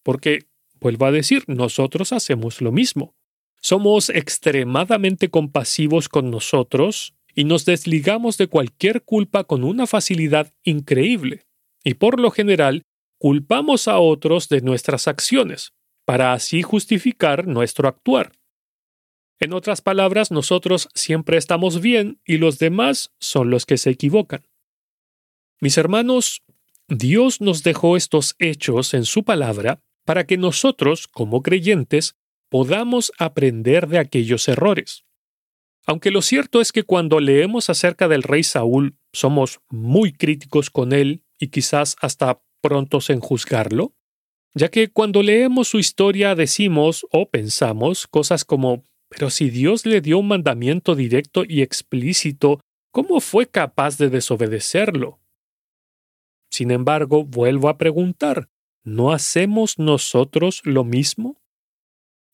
[0.01, 0.47] porque,
[0.80, 3.13] vuelvo a decir, nosotros hacemos lo mismo.
[3.62, 11.45] Somos extremadamente compasivos con nosotros y nos desligamos de cualquier culpa con una facilidad increíble.
[11.84, 12.82] Y por lo general,
[13.19, 15.75] culpamos a otros de nuestras acciones,
[16.12, 18.34] para así justificar nuestro actuar.
[19.39, 24.45] En otras palabras, nosotros siempre estamos bien y los demás son los que se equivocan.
[25.62, 26.43] Mis hermanos,
[26.89, 32.17] Dios nos dejó estos hechos en su palabra para que nosotros, como creyentes,
[32.50, 35.06] podamos aprender de aquellos errores.
[35.86, 40.91] Aunque lo cierto es que cuando leemos acerca del rey Saúl somos muy críticos con
[40.91, 43.95] él y quizás hasta prontos en juzgarlo,
[44.53, 49.99] ya que cuando leemos su historia decimos o pensamos cosas como pero si Dios le
[49.99, 52.61] dio un mandamiento directo y explícito,
[52.93, 55.19] ¿cómo fue capaz de desobedecerlo?
[56.49, 58.47] Sin embargo, vuelvo a preguntar,
[58.85, 61.41] ¿no hacemos nosotros lo mismo?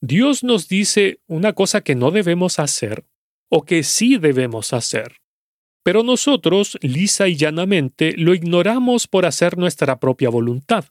[0.01, 3.07] Dios nos dice una cosa que no debemos hacer
[3.49, 5.17] o que sí debemos hacer.
[5.83, 10.85] Pero nosotros, lisa y llanamente, lo ignoramos por hacer nuestra propia voluntad.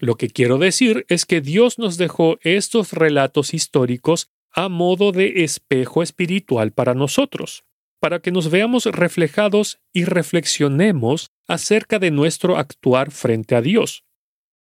[0.00, 5.44] Lo que quiero decir es que Dios nos dejó estos relatos históricos a modo de
[5.44, 7.64] espejo espiritual para nosotros,
[8.00, 14.04] para que nos veamos reflejados y reflexionemos acerca de nuestro actuar frente a Dios.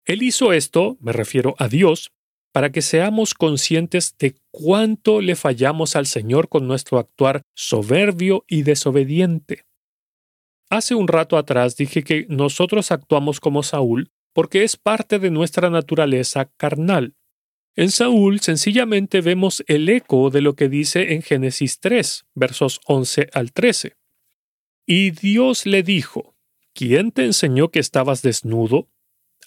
[0.06, 2.12] Él hizo esto, me refiero a Dios,
[2.52, 8.64] para que seamos conscientes de cuánto le fallamos al Señor con nuestro actuar soberbio y
[8.64, 9.64] desobediente.
[10.70, 15.70] Hace un rato atrás dije que nosotros actuamos como Saúl porque es parte de nuestra
[15.70, 17.16] naturaleza carnal.
[17.76, 23.30] En Saúl sencillamente vemos el eco de lo que dice en Génesis 3, versos 11
[23.34, 23.96] al 13.
[24.86, 26.36] Y Dios le dijo,
[26.74, 28.90] ¿quién te enseñó que estabas desnudo?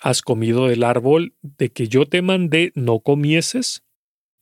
[0.00, 3.84] ¿Has comido del árbol de que yo te mandé no comieses?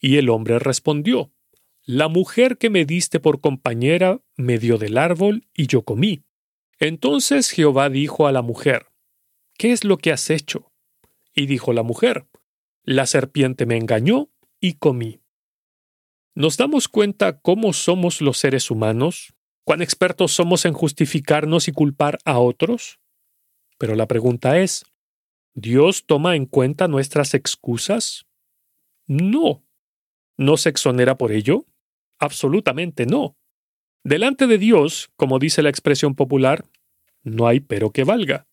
[0.01, 1.33] Y el hombre respondió,
[1.85, 6.25] La mujer que me diste por compañera me dio del árbol y yo comí.
[6.79, 8.92] Entonces Jehová dijo a la mujer,
[9.63, 10.73] ¿Qué es lo que has hecho?
[11.37, 12.27] Y dijo la mujer,
[12.83, 15.21] la serpiente me engañó y comí.
[16.35, 19.35] ¿Nos damos cuenta cómo somos los seres humanos?
[19.63, 22.99] ¿Cuán expertos somos en justificarnos y culpar a otros?
[23.79, 24.85] Pero la pregunta es,
[25.55, 28.27] ¿Dios toma en cuenta nuestras excusas?
[29.07, 29.65] No.
[30.37, 31.67] ¿No se exonera por ello?
[32.19, 33.37] Absolutamente no.
[34.03, 36.65] Delante de Dios, como dice la expresión popular,
[37.23, 38.49] no hay pero que valga.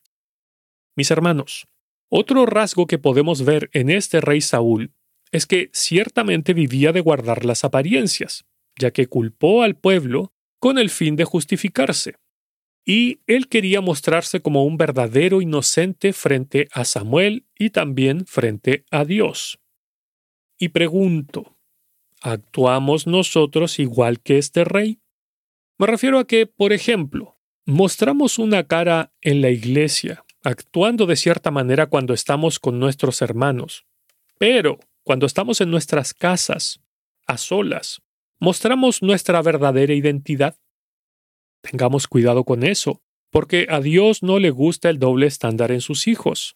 [1.00, 1.66] Mis hermanos,
[2.10, 4.92] otro rasgo que podemos ver en este rey Saúl
[5.32, 8.44] es que ciertamente vivía de guardar las apariencias,
[8.78, 12.16] ya que culpó al pueblo con el fin de justificarse.
[12.86, 19.06] Y él quería mostrarse como un verdadero inocente frente a Samuel y también frente a
[19.06, 19.58] Dios.
[20.58, 21.56] Y pregunto,
[22.20, 25.00] ¿actuamos nosotros igual que este rey?
[25.78, 31.52] Me refiero a que, por ejemplo, mostramos una cara en la iglesia actuando de cierta
[31.52, 33.86] manera cuando estamos con nuestros hermanos.
[34.38, 36.82] Pero cuando estamos en nuestras casas,
[37.28, 38.02] a solas,
[38.40, 40.56] mostramos nuestra verdadera identidad.
[41.62, 46.08] Tengamos cuidado con eso, porque a Dios no le gusta el doble estándar en sus
[46.08, 46.56] hijos.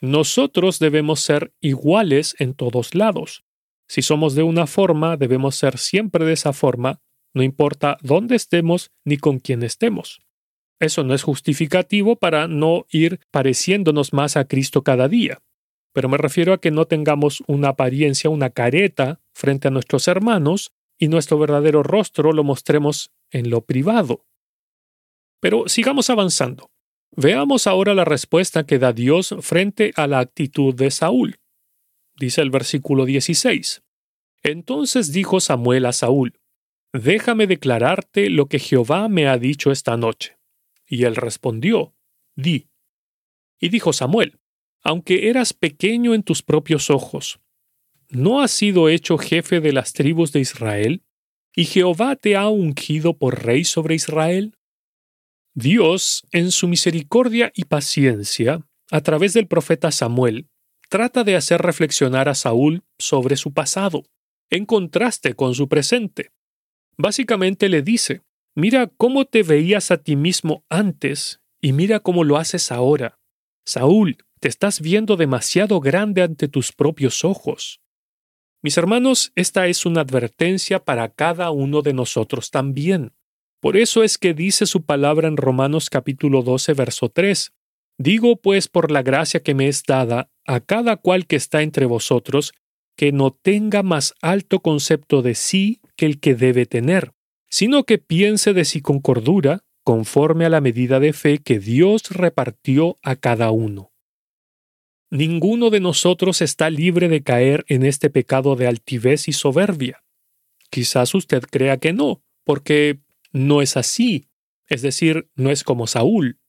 [0.00, 3.44] Nosotros debemos ser iguales en todos lados.
[3.88, 7.00] Si somos de una forma, debemos ser siempre de esa forma,
[7.34, 10.20] no importa dónde estemos ni con quién estemos.
[10.82, 15.40] Eso no es justificativo para no ir pareciéndonos más a Cristo cada día.
[15.92, 20.72] Pero me refiero a que no tengamos una apariencia, una careta frente a nuestros hermanos
[20.98, 24.26] y nuestro verdadero rostro lo mostremos en lo privado.
[25.38, 26.72] Pero sigamos avanzando.
[27.14, 31.36] Veamos ahora la respuesta que da Dios frente a la actitud de Saúl.
[32.16, 33.84] Dice el versículo 16.
[34.42, 36.40] Entonces dijo Samuel a Saúl,
[36.92, 40.41] déjame declararte lo que Jehová me ha dicho esta noche.
[40.92, 41.94] Y él respondió,
[42.36, 42.68] Di.
[43.58, 44.38] Y dijo Samuel,
[44.82, 47.40] aunque eras pequeño en tus propios ojos,
[48.10, 51.02] ¿no has sido hecho jefe de las tribus de Israel?
[51.56, 54.58] ¿Y Jehová te ha ungido por rey sobre Israel?
[55.54, 60.50] Dios, en su misericordia y paciencia, a través del profeta Samuel,
[60.90, 64.02] trata de hacer reflexionar a Saúl sobre su pasado,
[64.50, 66.32] en contraste con su presente.
[66.98, 68.20] Básicamente le dice,
[68.54, 73.18] mira cómo te veías a ti mismo antes y mira cómo lo haces ahora.
[73.64, 77.80] Saúl, te estás viendo demasiado grande ante tus propios ojos.
[78.62, 83.12] Mis hermanos, esta es una advertencia para cada uno de nosotros también.
[83.60, 87.52] Por eso es que dice su palabra en Romanos capítulo 12, verso 3.
[87.98, 91.86] Digo pues por la gracia que me es dada a cada cual que está entre
[91.86, 92.52] vosotros,
[92.96, 97.12] que no tenga más alto concepto de sí que el que debe tener,
[97.52, 102.08] sino que piense de sí con cordura, conforme a la medida de fe que Dios
[102.08, 103.92] repartió a cada uno.
[105.10, 110.02] Ninguno de nosotros está libre de caer en este pecado de altivez y soberbia.
[110.70, 113.00] Quizás usted crea que no, porque
[113.32, 114.30] no es así,
[114.66, 116.40] es decir, no es como Saúl.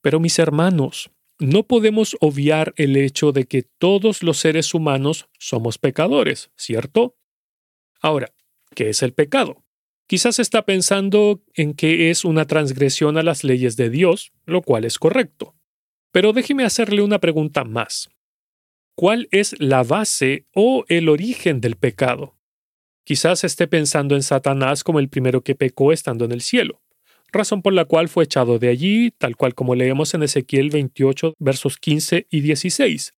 [0.00, 5.76] Pero mis hermanos, no podemos obviar el hecho de que todos los seres humanos somos
[5.76, 7.18] pecadores, ¿cierto?
[8.00, 8.32] Ahora,
[8.74, 9.67] ¿qué es el pecado?
[10.08, 14.86] Quizás está pensando en que es una transgresión a las leyes de Dios, lo cual
[14.86, 15.54] es correcto.
[16.12, 18.08] Pero déjeme hacerle una pregunta más.
[18.94, 22.38] ¿Cuál es la base o el origen del pecado?
[23.04, 26.80] Quizás esté pensando en Satanás como el primero que pecó estando en el cielo,
[27.30, 31.34] razón por la cual fue echado de allí, tal cual como leemos en Ezequiel 28,
[31.38, 33.12] versos 15 y 16.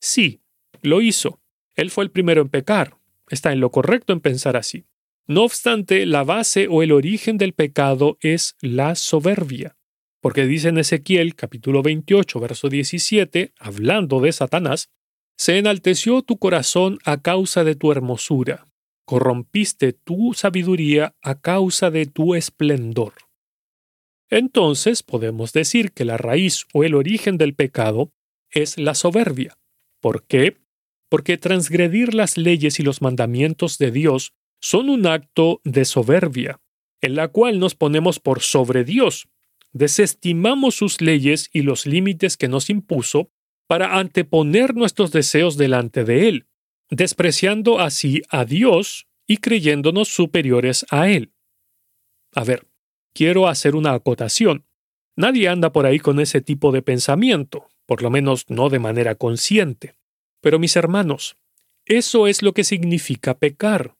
[0.00, 0.40] Sí,
[0.80, 1.42] lo hizo.
[1.76, 2.96] Él fue el primero en pecar.
[3.28, 4.86] Está en lo correcto en pensar así.
[5.26, 9.76] No obstante, la base o el origen del pecado es la soberbia.
[10.20, 14.90] Porque dice en Ezequiel capítulo 28, verso 17, hablando de Satanás,
[15.36, 18.68] se enalteció tu corazón a causa de tu hermosura,
[19.04, 23.14] corrompiste tu sabiduría a causa de tu esplendor.
[24.30, 28.12] Entonces podemos decir que la raíz o el origen del pecado
[28.50, 29.58] es la soberbia.
[30.00, 30.56] ¿Por qué?
[31.10, 34.32] Porque transgredir las leyes y los mandamientos de Dios
[34.62, 36.60] son un acto de soberbia,
[37.00, 39.28] en la cual nos ponemos por sobre Dios,
[39.72, 43.30] desestimamos sus leyes y los límites que nos impuso
[43.66, 46.46] para anteponer nuestros deseos delante de Él,
[46.90, 51.32] despreciando así a Dios y creyéndonos superiores a Él.
[52.34, 52.68] A ver,
[53.12, 54.64] quiero hacer una acotación.
[55.16, 59.16] Nadie anda por ahí con ese tipo de pensamiento, por lo menos no de manera
[59.16, 59.96] consciente.
[60.40, 61.36] Pero mis hermanos,
[61.84, 63.96] eso es lo que significa pecar.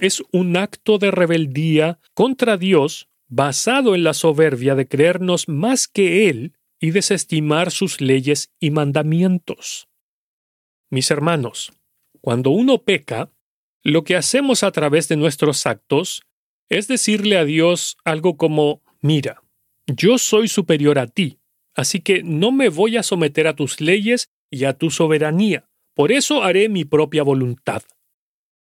[0.00, 6.28] Es un acto de rebeldía contra Dios basado en la soberbia de creernos más que
[6.28, 9.88] Él y desestimar sus leyes y mandamientos.
[10.90, 11.72] Mis hermanos,
[12.20, 13.30] cuando uno peca,
[13.84, 16.22] lo que hacemos a través de nuestros actos
[16.70, 19.42] es decirle a Dios algo como, mira,
[19.86, 21.38] yo soy superior a ti,
[21.74, 26.10] así que no me voy a someter a tus leyes y a tu soberanía, por
[26.10, 27.82] eso haré mi propia voluntad.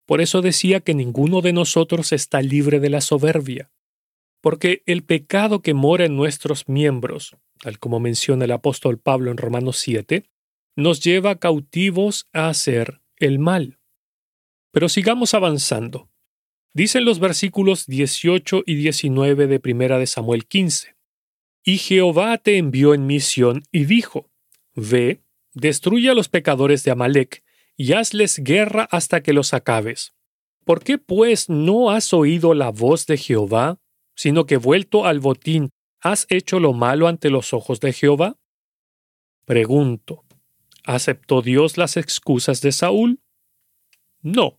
[0.07, 3.71] Por eso decía que ninguno de nosotros está libre de la soberbia,
[4.41, 9.39] porque el pecado que mora en nuestros miembros, tal como menciona el apóstol Pablo en
[9.39, 10.25] Romanos 7,
[10.77, 13.79] nos lleva cautivos a hacer el mal.
[14.73, 16.11] Pero sigamos avanzando.
[16.75, 20.97] Dicen los versículos 18 y 19 de Primera de Samuel 15.
[21.63, 24.29] Y Jehová te envió en misión y dijo,
[24.75, 25.23] Ve,
[25.55, 27.44] destruye a los pecadores de Amalek,
[27.77, 30.15] y hazles guerra hasta que los acabes.
[30.65, 33.79] ¿Por qué pues no has oído la voz de Jehová,
[34.17, 38.37] sino que vuelto al botín has hecho lo malo ante los ojos de Jehová?
[39.45, 40.25] Pregunto,
[40.85, 43.21] ¿aceptó Dios las excusas de Saúl?
[44.23, 44.59] No.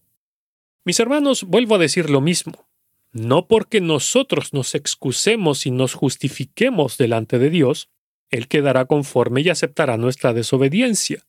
[0.84, 2.70] Mis hermanos, vuelvo a decir lo mismo.
[3.12, 7.90] No porque nosotros nos excusemos y nos justifiquemos delante de Dios,
[8.30, 11.26] Él quedará conforme y aceptará nuestra desobediencia.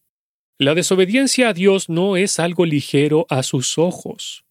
[0.58, 4.46] La desobediencia a Dios no es algo ligero a sus ojos.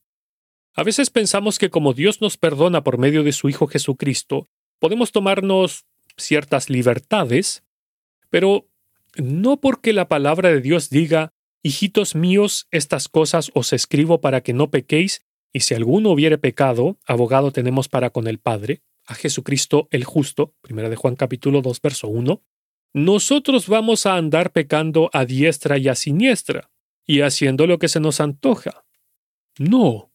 [0.76, 4.48] A veces pensamos que como Dios nos perdona por medio de su Hijo Jesucristo,
[4.78, 5.86] podemos tomarnos
[6.16, 7.64] ciertas libertades,
[8.30, 8.68] pero
[9.16, 11.34] no porque la palabra de Dios diga
[11.64, 17.00] Hijitos míos, estas cosas os escribo para que no pequéis, y si alguno hubiere pecado,
[17.08, 21.82] abogado tenemos para con el Padre, a Jesucristo el justo, primera de Juan capítulo 2,
[21.82, 22.44] verso 1,
[22.96, 26.72] nosotros vamos a andar pecando a diestra y a siniestra,
[27.06, 28.86] y haciendo lo que se nos antoja.
[29.60, 30.14] No.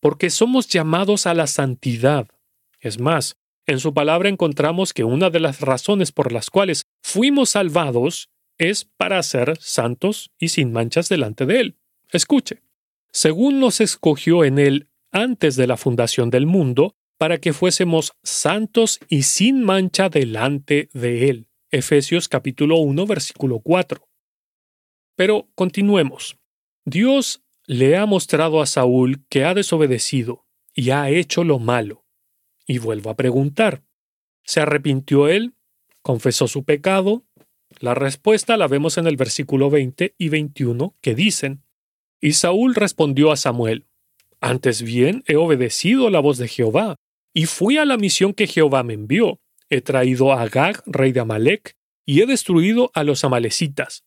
[0.00, 2.28] porque somos llamados a la santidad.
[2.80, 7.50] Es más, en su palabra encontramos que una de las razones por las cuales fuimos
[7.50, 11.78] salvados es para ser santos y sin manchas delante de Él.
[12.12, 12.62] Escuche,
[13.12, 19.00] según nos escogió en Él antes de la fundación del mundo, para que fuésemos santos
[19.08, 21.47] y sin mancha delante de Él.
[21.70, 24.08] Efesios capítulo 1 versículo 4.
[25.16, 26.38] Pero continuemos.
[26.86, 32.06] Dios le ha mostrado a Saúl que ha desobedecido y ha hecho lo malo.
[32.66, 33.82] Y vuelvo a preguntar,
[34.44, 35.56] ¿se arrepintió él?
[36.00, 37.26] ¿Confesó su pecado?
[37.80, 41.64] La respuesta la vemos en el versículo 20 y 21 que dicen,
[42.18, 43.86] Y Saúl respondió a Samuel,
[44.40, 46.96] Antes bien he obedecido la voz de Jehová,
[47.34, 49.42] y fui a la misión que Jehová me envió.
[49.70, 54.04] He traído a Agag, rey de Amalek, y he destruido a los amalecitas.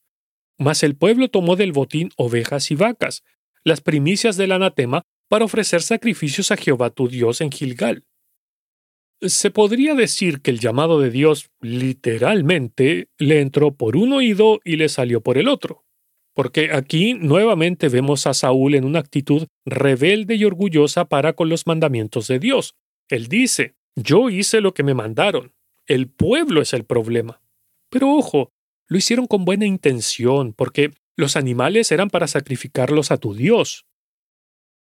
[0.57, 3.23] Mas el pueblo tomó del botín ovejas y vacas,
[3.63, 8.03] las primicias del anatema, para ofrecer sacrificios a Jehová tu Dios en Gilgal.
[9.21, 14.77] Se podría decir que el llamado de Dios literalmente le entró por un oído y
[14.77, 15.85] le salió por el otro.
[16.33, 21.67] Porque aquí nuevamente vemos a Saúl en una actitud rebelde y orgullosa para con los
[21.67, 22.75] mandamientos de Dios.
[23.09, 25.53] Él dice, yo hice lo que me mandaron,
[25.85, 27.41] el pueblo es el problema.
[27.89, 28.51] Pero ojo,
[28.87, 33.85] lo hicieron con buena intención, porque los animales eran para sacrificarlos a tu Dios.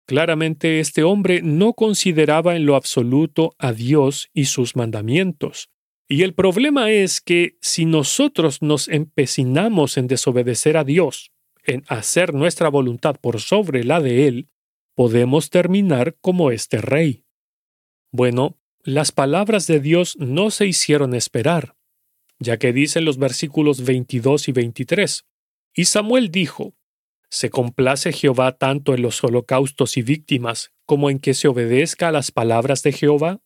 [0.07, 5.71] Claramente este hombre no consideraba en lo absoluto a Dios y sus mandamientos.
[6.09, 11.31] Y el problema es que si nosotros nos empecinamos en desobedecer a Dios,
[11.65, 14.49] en hacer nuestra voluntad por sobre la de Él,
[14.95, 17.27] podemos terminar como este rey.
[18.11, 18.59] Bueno,
[18.89, 21.77] las palabras de Dios no se hicieron esperar,
[22.39, 25.27] ya que dicen los versículos 22 y 23.
[25.75, 26.75] Y Samuel dijo,
[27.29, 32.13] ¿Se complace Jehová tanto en los holocaustos y víctimas como en que se obedezca a
[32.13, 33.43] las palabras de Jehová?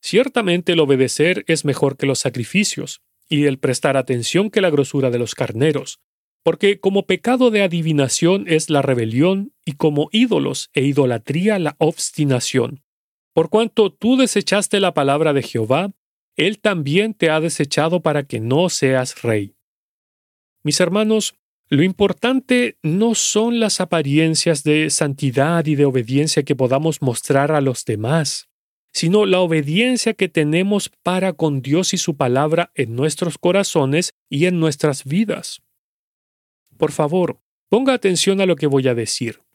[0.00, 5.10] Ciertamente el obedecer es mejor que los sacrificios, y el prestar atención que la grosura
[5.10, 5.98] de los carneros,
[6.44, 12.85] porque como pecado de adivinación es la rebelión, y como ídolos e idolatría la obstinación.
[13.36, 15.92] Por cuanto tú desechaste la palabra de Jehová,
[16.36, 19.54] Él también te ha desechado para que no seas rey.
[20.62, 21.34] Mis hermanos,
[21.68, 27.60] lo importante no son las apariencias de santidad y de obediencia que podamos mostrar a
[27.60, 28.48] los demás,
[28.94, 34.46] sino la obediencia que tenemos para con Dios y su palabra en nuestros corazones y
[34.46, 35.60] en nuestras vidas.
[36.78, 39.45] Por favor, ponga atención a lo que voy a decir.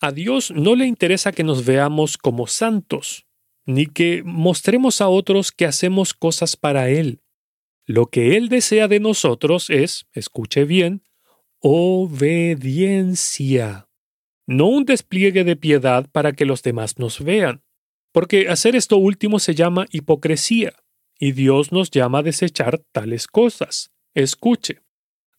[0.00, 3.26] A Dios no le interesa que nos veamos como santos,
[3.66, 7.20] ni que mostremos a otros que hacemos cosas para Él.
[7.86, 11.02] Lo que Él desea de nosotros es, escuche bien,
[11.58, 12.70] obediencia,
[14.46, 17.62] no un despliegue de piedad para que los demás nos vean,
[18.10, 20.72] porque hacer esto último se llama hipocresía,
[21.18, 23.92] y Dios nos llama a desechar tales cosas.
[24.14, 24.80] Escuche,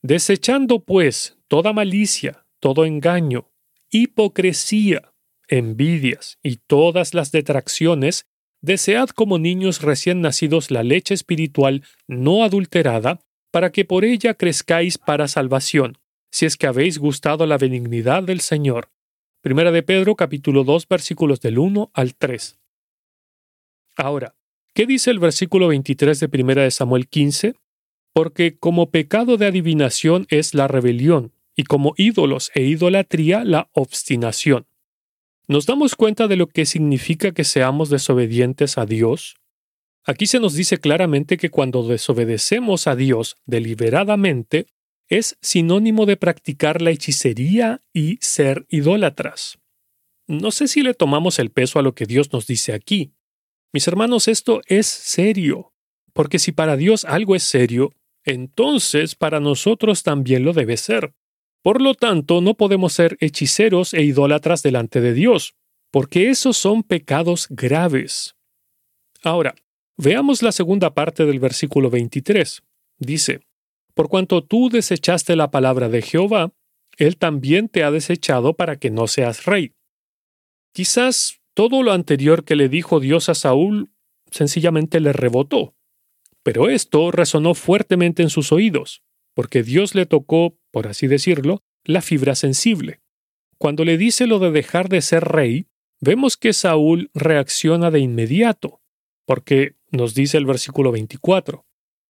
[0.03, 3.50] desechando pues toda malicia, todo engaño,
[3.91, 5.13] hipocresía,
[5.47, 8.25] envidias y todas las detracciones,
[8.61, 13.19] desead como niños recién nacidos la leche espiritual no adulterada,
[13.51, 15.97] para que por ella crezcáis para salvación,
[16.31, 18.89] si es que habéis gustado la benignidad del Señor.
[19.41, 22.59] Primera de Pedro capítulo 2 versículos del 1 al 3.
[23.97, 24.35] Ahora,
[24.73, 27.55] ¿qué dice el versículo 23 de Primera de Samuel 15?
[28.13, 34.67] Porque como pecado de adivinación es la rebelión, y como ídolos e idolatría la obstinación.
[35.47, 39.35] ¿Nos damos cuenta de lo que significa que seamos desobedientes a Dios?
[40.05, 44.67] Aquí se nos dice claramente que cuando desobedecemos a Dios deliberadamente,
[45.09, 49.59] es sinónimo de practicar la hechicería y ser idólatras.
[50.27, 53.11] No sé si le tomamos el peso a lo que Dios nos dice aquí.
[53.73, 55.73] Mis hermanos, esto es serio,
[56.13, 57.91] porque si para Dios algo es serio,
[58.23, 61.13] entonces para nosotros también lo debe ser.
[61.63, 65.53] Por lo tanto, no podemos ser hechiceros e idólatras delante de Dios,
[65.91, 68.35] porque esos son pecados graves.
[69.23, 69.53] Ahora,
[69.97, 72.63] veamos la segunda parte del versículo 23.
[72.97, 73.41] Dice,
[73.93, 76.53] por cuanto tú desechaste la palabra de Jehová,
[76.97, 79.73] Él también te ha desechado para que no seas rey.
[80.73, 83.91] Quizás todo lo anterior que le dijo Dios a Saúl
[84.31, 85.75] sencillamente le rebotó,
[86.43, 89.03] pero esto resonó fuertemente en sus oídos,
[89.33, 93.01] porque Dios le tocó, por así decirlo, la fibra sensible.
[93.57, 95.67] Cuando le dice lo de dejar de ser rey,
[95.99, 98.81] vemos que Saúl reacciona de inmediato,
[99.25, 101.65] porque nos dice el versículo 24,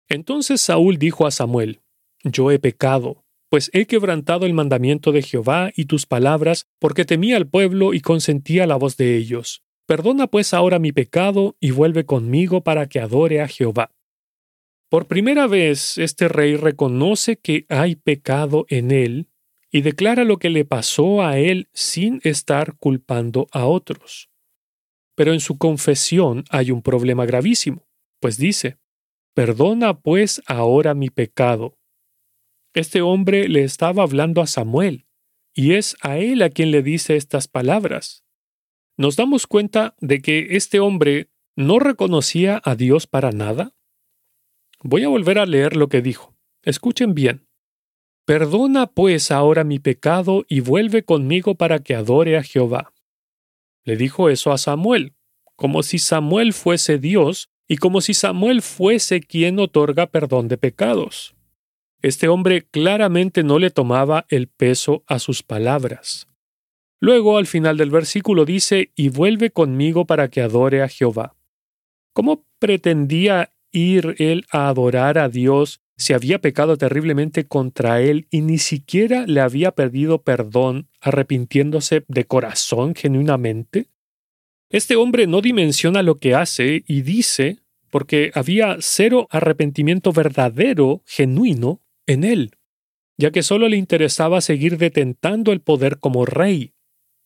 [0.07, 1.81] entonces Saúl dijo a Samuel,
[2.23, 7.37] Yo he pecado, pues he quebrantado el mandamiento de Jehová y tus palabras, porque temía
[7.37, 9.63] al pueblo y consentía la voz de ellos.
[9.85, 13.91] Perdona pues ahora mi pecado y vuelve conmigo para que adore a Jehová.
[14.91, 19.29] Por primera vez este rey reconoce que hay pecado en él
[19.71, 24.29] y declara lo que le pasó a él sin estar culpando a otros.
[25.15, 27.87] Pero en su confesión hay un problema gravísimo,
[28.19, 28.79] pues dice,
[29.33, 31.77] Perdona pues ahora mi pecado
[32.73, 35.05] este hombre le estaba hablando a Samuel,
[35.53, 38.25] y es a él a quien le dice estas palabras.
[38.97, 43.73] ¿Nos damos cuenta de que este hombre no reconocía a Dios para nada?
[44.83, 46.35] Voy a volver a leer lo que dijo.
[46.63, 47.47] Escuchen bien.
[48.25, 52.93] Perdona pues ahora mi pecado y vuelve conmigo para que adore a Jehová.
[53.83, 55.15] Le dijo eso a Samuel,
[55.55, 61.35] como si Samuel fuese Dios y como si Samuel fuese quien otorga perdón de pecados.
[62.01, 66.27] Este hombre claramente no le tomaba el peso a sus palabras.
[66.99, 71.35] Luego, al final del versículo dice, y vuelve conmigo para que adore a Jehová.
[72.13, 78.41] ¿Cómo pretendía ir él a adorar a Dios si había pecado terriblemente contra él y
[78.41, 83.87] ni siquiera le había pedido perdón, arrepintiéndose de corazón genuinamente?
[84.69, 87.59] Este hombre no dimensiona lo que hace y dice,
[87.89, 92.55] porque había cero arrepentimiento verdadero, genuino, en él,
[93.17, 96.73] ya que solo le interesaba seguir detentando el poder como rey.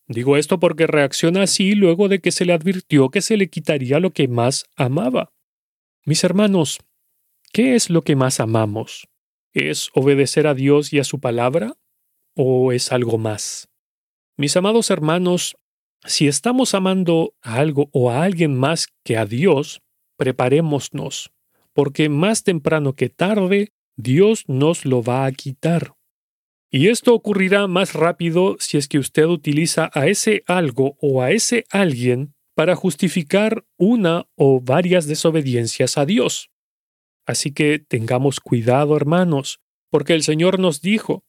[0.08, 4.00] Digo esto porque reacciona así luego de que se le advirtió que se le quitaría
[4.00, 5.32] lo que más amaba.
[6.08, 6.78] Mis hermanos,
[7.52, 9.08] ¿qué es lo que más amamos?
[9.52, 11.78] ¿Es obedecer a Dios y a su palabra?
[12.36, 13.68] ¿O es algo más?
[14.36, 15.56] Mis amados hermanos,
[16.04, 19.82] si estamos amando a algo o a alguien más que a Dios,
[20.16, 21.32] preparémonos,
[21.72, 25.96] porque más temprano que tarde Dios nos lo va a quitar.
[26.70, 31.32] Y esto ocurrirá más rápido si es que usted utiliza a ese algo o a
[31.32, 36.50] ese alguien para justificar una o varias desobediencias a Dios.
[37.26, 41.22] Así que tengamos cuidado, hermanos, porque el Señor nos dijo,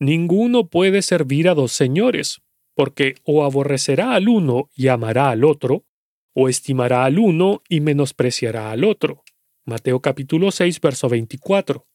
[0.00, 2.42] ninguno puede servir a dos señores,
[2.74, 5.86] porque o aborrecerá al uno y amará al otro,
[6.34, 9.22] o estimará al uno y menospreciará al otro.
[9.64, 11.86] Mateo capítulo 6, verso 24.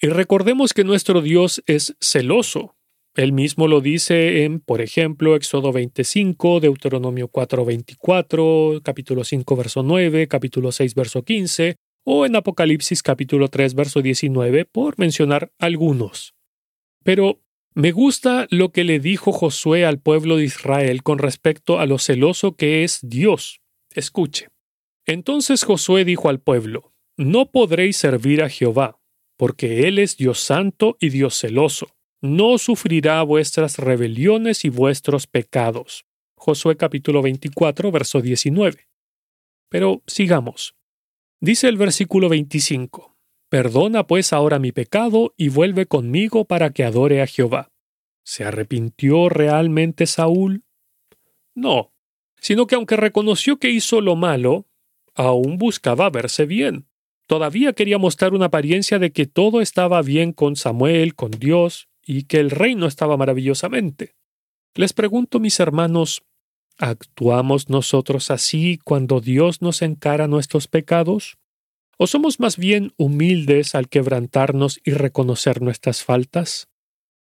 [0.00, 2.77] Y recordemos que nuestro Dios es celoso.
[3.14, 9.82] Él mismo lo dice en, por ejemplo, Éxodo 25, Deuteronomio 4, 24, capítulo 5, verso
[9.82, 16.34] 9, capítulo 6, verso 15, o en Apocalipsis capítulo 3, verso 19, por mencionar algunos.
[17.02, 17.40] Pero
[17.74, 21.98] me gusta lo que le dijo Josué al pueblo de Israel con respecto a lo
[21.98, 23.60] celoso que es Dios.
[23.94, 24.48] Escuche.
[25.06, 29.00] Entonces Josué dijo al pueblo, No podréis servir a Jehová,
[29.36, 31.97] porque Él es Dios santo y Dios celoso.
[32.20, 36.04] No sufrirá vuestras rebeliones y vuestros pecados.
[36.34, 38.88] Josué capítulo 24, verso 19.
[39.68, 40.74] Pero sigamos.
[41.40, 43.16] Dice el versículo 25,
[43.48, 47.70] Perdona pues ahora mi pecado y vuelve conmigo para que adore a Jehová.
[48.24, 50.64] ¿Se arrepintió realmente Saúl?
[51.54, 51.92] No,
[52.40, 54.66] sino que aunque reconoció que hizo lo malo,
[55.14, 56.88] aún buscaba verse bien.
[57.28, 62.22] Todavía quería mostrar una apariencia de que todo estaba bien con Samuel, con Dios, y
[62.22, 64.14] que el reino estaba maravillosamente.
[64.74, 66.22] Les pregunto, mis hermanos,
[66.78, 71.36] ¿actuamos nosotros así cuando Dios nos encara nuestros pecados?
[71.98, 76.68] ¿O somos más bien humildes al quebrantarnos y reconocer nuestras faltas?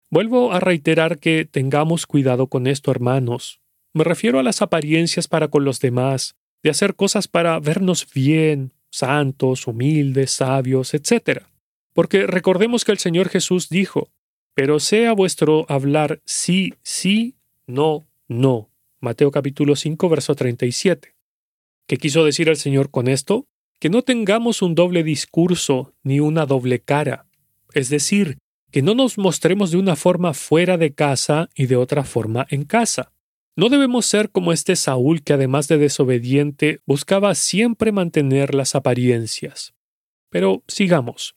[0.09, 3.61] Vuelvo a reiterar que tengamos cuidado con esto, hermanos.
[3.93, 8.73] Me refiero a las apariencias para con los demás, de hacer cosas para vernos bien,
[8.89, 11.43] santos, humildes, sabios, etc.
[11.93, 14.13] Porque recordemos que el Señor Jesús dijo,
[14.55, 17.37] pero sea vuestro hablar sí, sí,
[17.67, 18.71] no, no.
[19.01, 21.15] Mateo capítulo 5, verso 37.
[21.87, 23.47] ¿Qué quiso decir el Señor con esto?
[23.79, 27.27] Que no tengamos un doble discurso ni una doble cara.
[27.73, 28.39] Es decir,
[28.71, 32.65] que no nos mostremos de una forma fuera de casa y de otra forma en
[32.65, 33.13] casa.
[33.57, 39.75] No debemos ser como este Saúl que además de desobediente buscaba siempre mantener las apariencias.
[40.31, 41.35] Pero sigamos.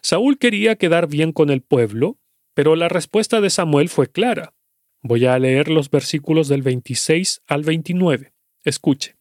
[0.00, 2.18] Saúl quería quedar bien con el pueblo,
[2.58, 4.52] pero la respuesta de Samuel fue clara.
[5.00, 8.34] Voy a leer los versículos del 26 al 29.
[8.64, 9.14] Escuche.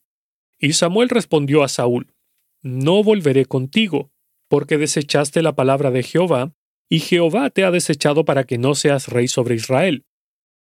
[0.57, 2.15] Y Samuel respondió a Saúl,
[2.63, 4.11] No volveré contigo,
[4.47, 6.55] porque desechaste la palabra de Jehová,
[6.89, 10.07] y Jehová te ha desechado para que no seas rey sobre Israel.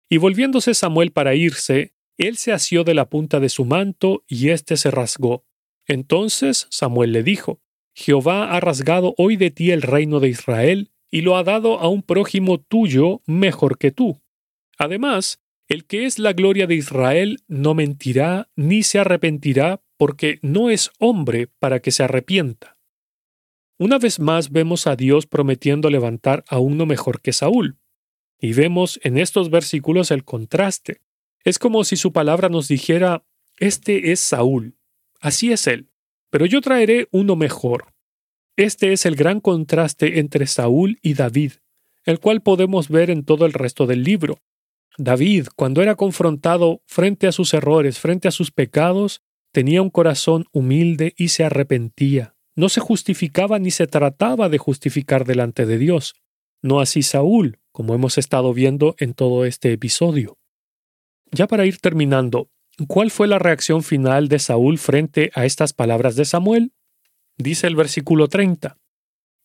[0.10, 4.50] Y volviéndose Samuel para irse, él se asió de la punta de su manto y
[4.50, 5.46] éste se rasgó.
[5.88, 7.62] Entonces Samuel le dijo,
[7.94, 11.88] Jehová ha rasgado hoy de ti el reino de Israel, y lo ha dado a
[11.88, 14.22] un prójimo tuyo mejor que tú.
[14.78, 15.40] Además,
[15.70, 20.92] el que es la gloria de Israel no mentirá ni se arrepentirá porque no es
[21.00, 22.78] hombre para que se arrepienta.
[23.80, 27.78] Una vez más vemos a Dios prometiendo levantar a uno mejor que Saúl.
[28.38, 31.00] Y vemos en estos versículos el contraste.
[31.46, 33.24] Es como si su palabra nos dijera,
[33.58, 34.76] Este es Saúl,
[35.22, 35.88] así es él,
[36.30, 37.95] pero yo traeré uno mejor.
[38.58, 41.54] Este es el gran contraste entre Saúl y David,
[42.06, 44.40] el cual podemos ver en todo el resto del libro.
[44.98, 50.46] David, cuando era confrontado frente a sus errores, frente a sus pecados, tenía un corazón
[50.54, 52.36] humilde y se arrepentía.
[52.56, 56.16] No se justificaba ni se trataba de justificar delante de Dios.
[56.62, 60.38] No así Saúl, como hemos estado viendo en todo este episodio.
[61.32, 62.50] Ya para ir terminando,
[62.88, 66.72] ¿cuál fue la reacción final de Saúl frente a estas palabras de Samuel?
[67.38, 68.78] Dice el versículo 30.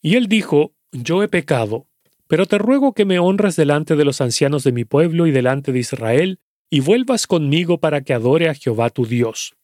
[0.01, 1.86] Y él dijo, Yo he pecado,
[2.28, 5.72] pero te ruego que me honres delante de los ancianos de mi pueblo y delante
[5.72, 6.38] de Israel,
[6.70, 9.57] y vuelvas conmigo para que adore a Jehová tu Dios.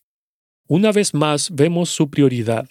[0.67, 2.69] Una vez más vemos su prioridad,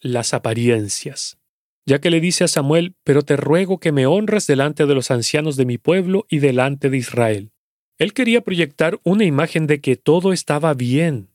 [0.00, 1.36] las apariencias,
[1.84, 5.10] ya que le dice a Samuel, pero te ruego que me honres delante de los
[5.10, 7.52] ancianos de mi pueblo y delante de Israel.
[7.98, 11.28] Él quería proyectar una imagen de que todo estaba bien.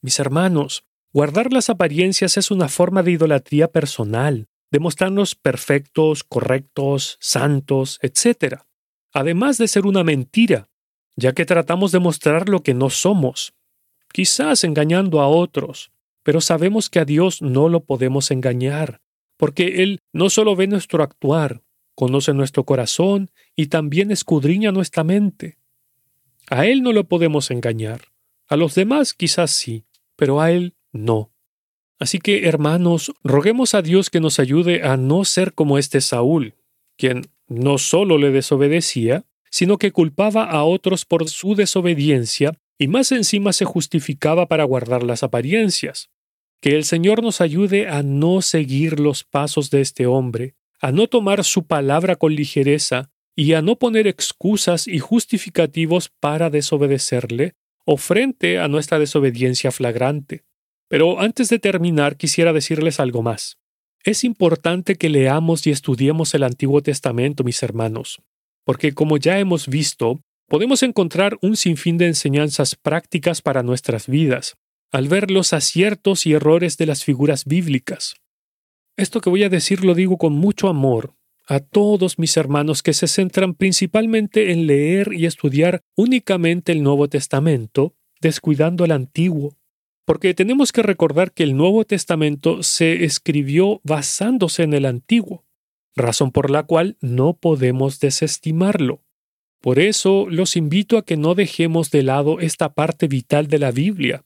[0.00, 0.84] Mis hermanos,
[1.14, 8.62] guardar las apariencias es una forma de idolatría personal, de mostrarnos perfectos, correctos, santos, etc.
[9.12, 10.68] Además de ser una mentira,
[11.14, 13.54] ya que tratamos de mostrar lo que no somos,
[14.12, 15.92] quizás engañando a otros,
[16.24, 19.00] pero sabemos que a Dios no lo podemos engañar,
[19.36, 21.62] porque Él no solo ve nuestro actuar,
[21.94, 25.58] conoce nuestro corazón y también escudriña nuestra mente.
[26.50, 28.08] A Él no lo podemos engañar,
[28.48, 29.84] a los demás quizás sí,
[30.16, 31.30] pero a Él no.
[31.98, 36.54] Así que, hermanos, roguemos a Dios que nos ayude a no ser como este Saúl,
[36.96, 43.12] quien no solo le desobedecía, sino que culpaba a otros por su desobediencia y más
[43.12, 46.10] encima se justificaba para guardar las apariencias.
[46.60, 51.06] Que el Señor nos ayude a no seguir los pasos de este hombre, a no
[51.06, 57.96] tomar su palabra con ligereza y a no poner excusas y justificativos para desobedecerle o
[57.96, 60.42] frente a nuestra desobediencia flagrante.
[60.88, 63.58] Pero antes de terminar quisiera decirles algo más.
[64.04, 68.20] Es importante que leamos y estudiemos el Antiguo Testamento, mis hermanos,
[68.64, 74.56] porque como ya hemos visto, podemos encontrar un sinfín de enseñanzas prácticas para nuestras vidas,
[74.92, 78.16] al ver los aciertos y errores de las figuras bíblicas.
[78.96, 81.14] Esto que voy a decir lo digo con mucho amor
[81.46, 87.08] a todos mis hermanos que se centran principalmente en leer y estudiar únicamente el Nuevo
[87.08, 89.56] Testamento, descuidando el Antiguo
[90.04, 95.44] porque tenemos que recordar que el Nuevo Testamento se escribió basándose en el Antiguo,
[95.96, 99.02] razón por la cual no podemos desestimarlo.
[99.60, 103.70] Por eso los invito a que no dejemos de lado esta parte vital de la
[103.70, 104.24] Biblia,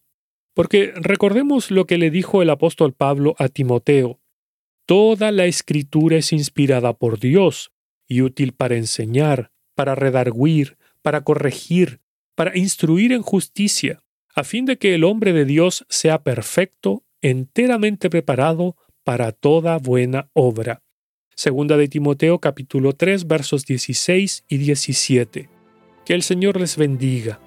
[0.53, 4.20] porque recordemos lo que le dijo el apóstol Pablo a Timoteo.
[4.85, 7.70] Toda la escritura es inspirada por Dios
[8.09, 12.01] y útil para enseñar, para redarguir, para corregir,
[12.35, 14.03] para instruir en justicia,
[14.39, 20.30] a fin de que el hombre de Dios sea perfecto, enteramente preparado para toda buena
[20.32, 20.84] obra.
[21.34, 25.49] Segunda de Timoteo capítulo 3 versos 16 y 17.
[26.05, 27.41] Que el Señor les bendiga.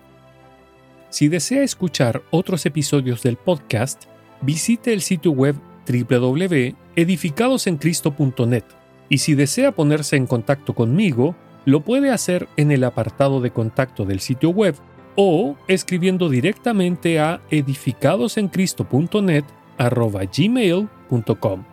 [1.10, 4.08] Si desea escuchar otros episodios del podcast,
[4.42, 5.56] visite el sitio web
[5.88, 8.66] www.edificadosencristo.net
[9.08, 14.04] y si desea ponerse en contacto conmigo, lo puede hacer en el apartado de contacto
[14.04, 14.76] del sitio web
[15.16, 19.46] o escribiendo directamente a edificadosencristo.net
[19.78, 21.71] arroba gmail.com.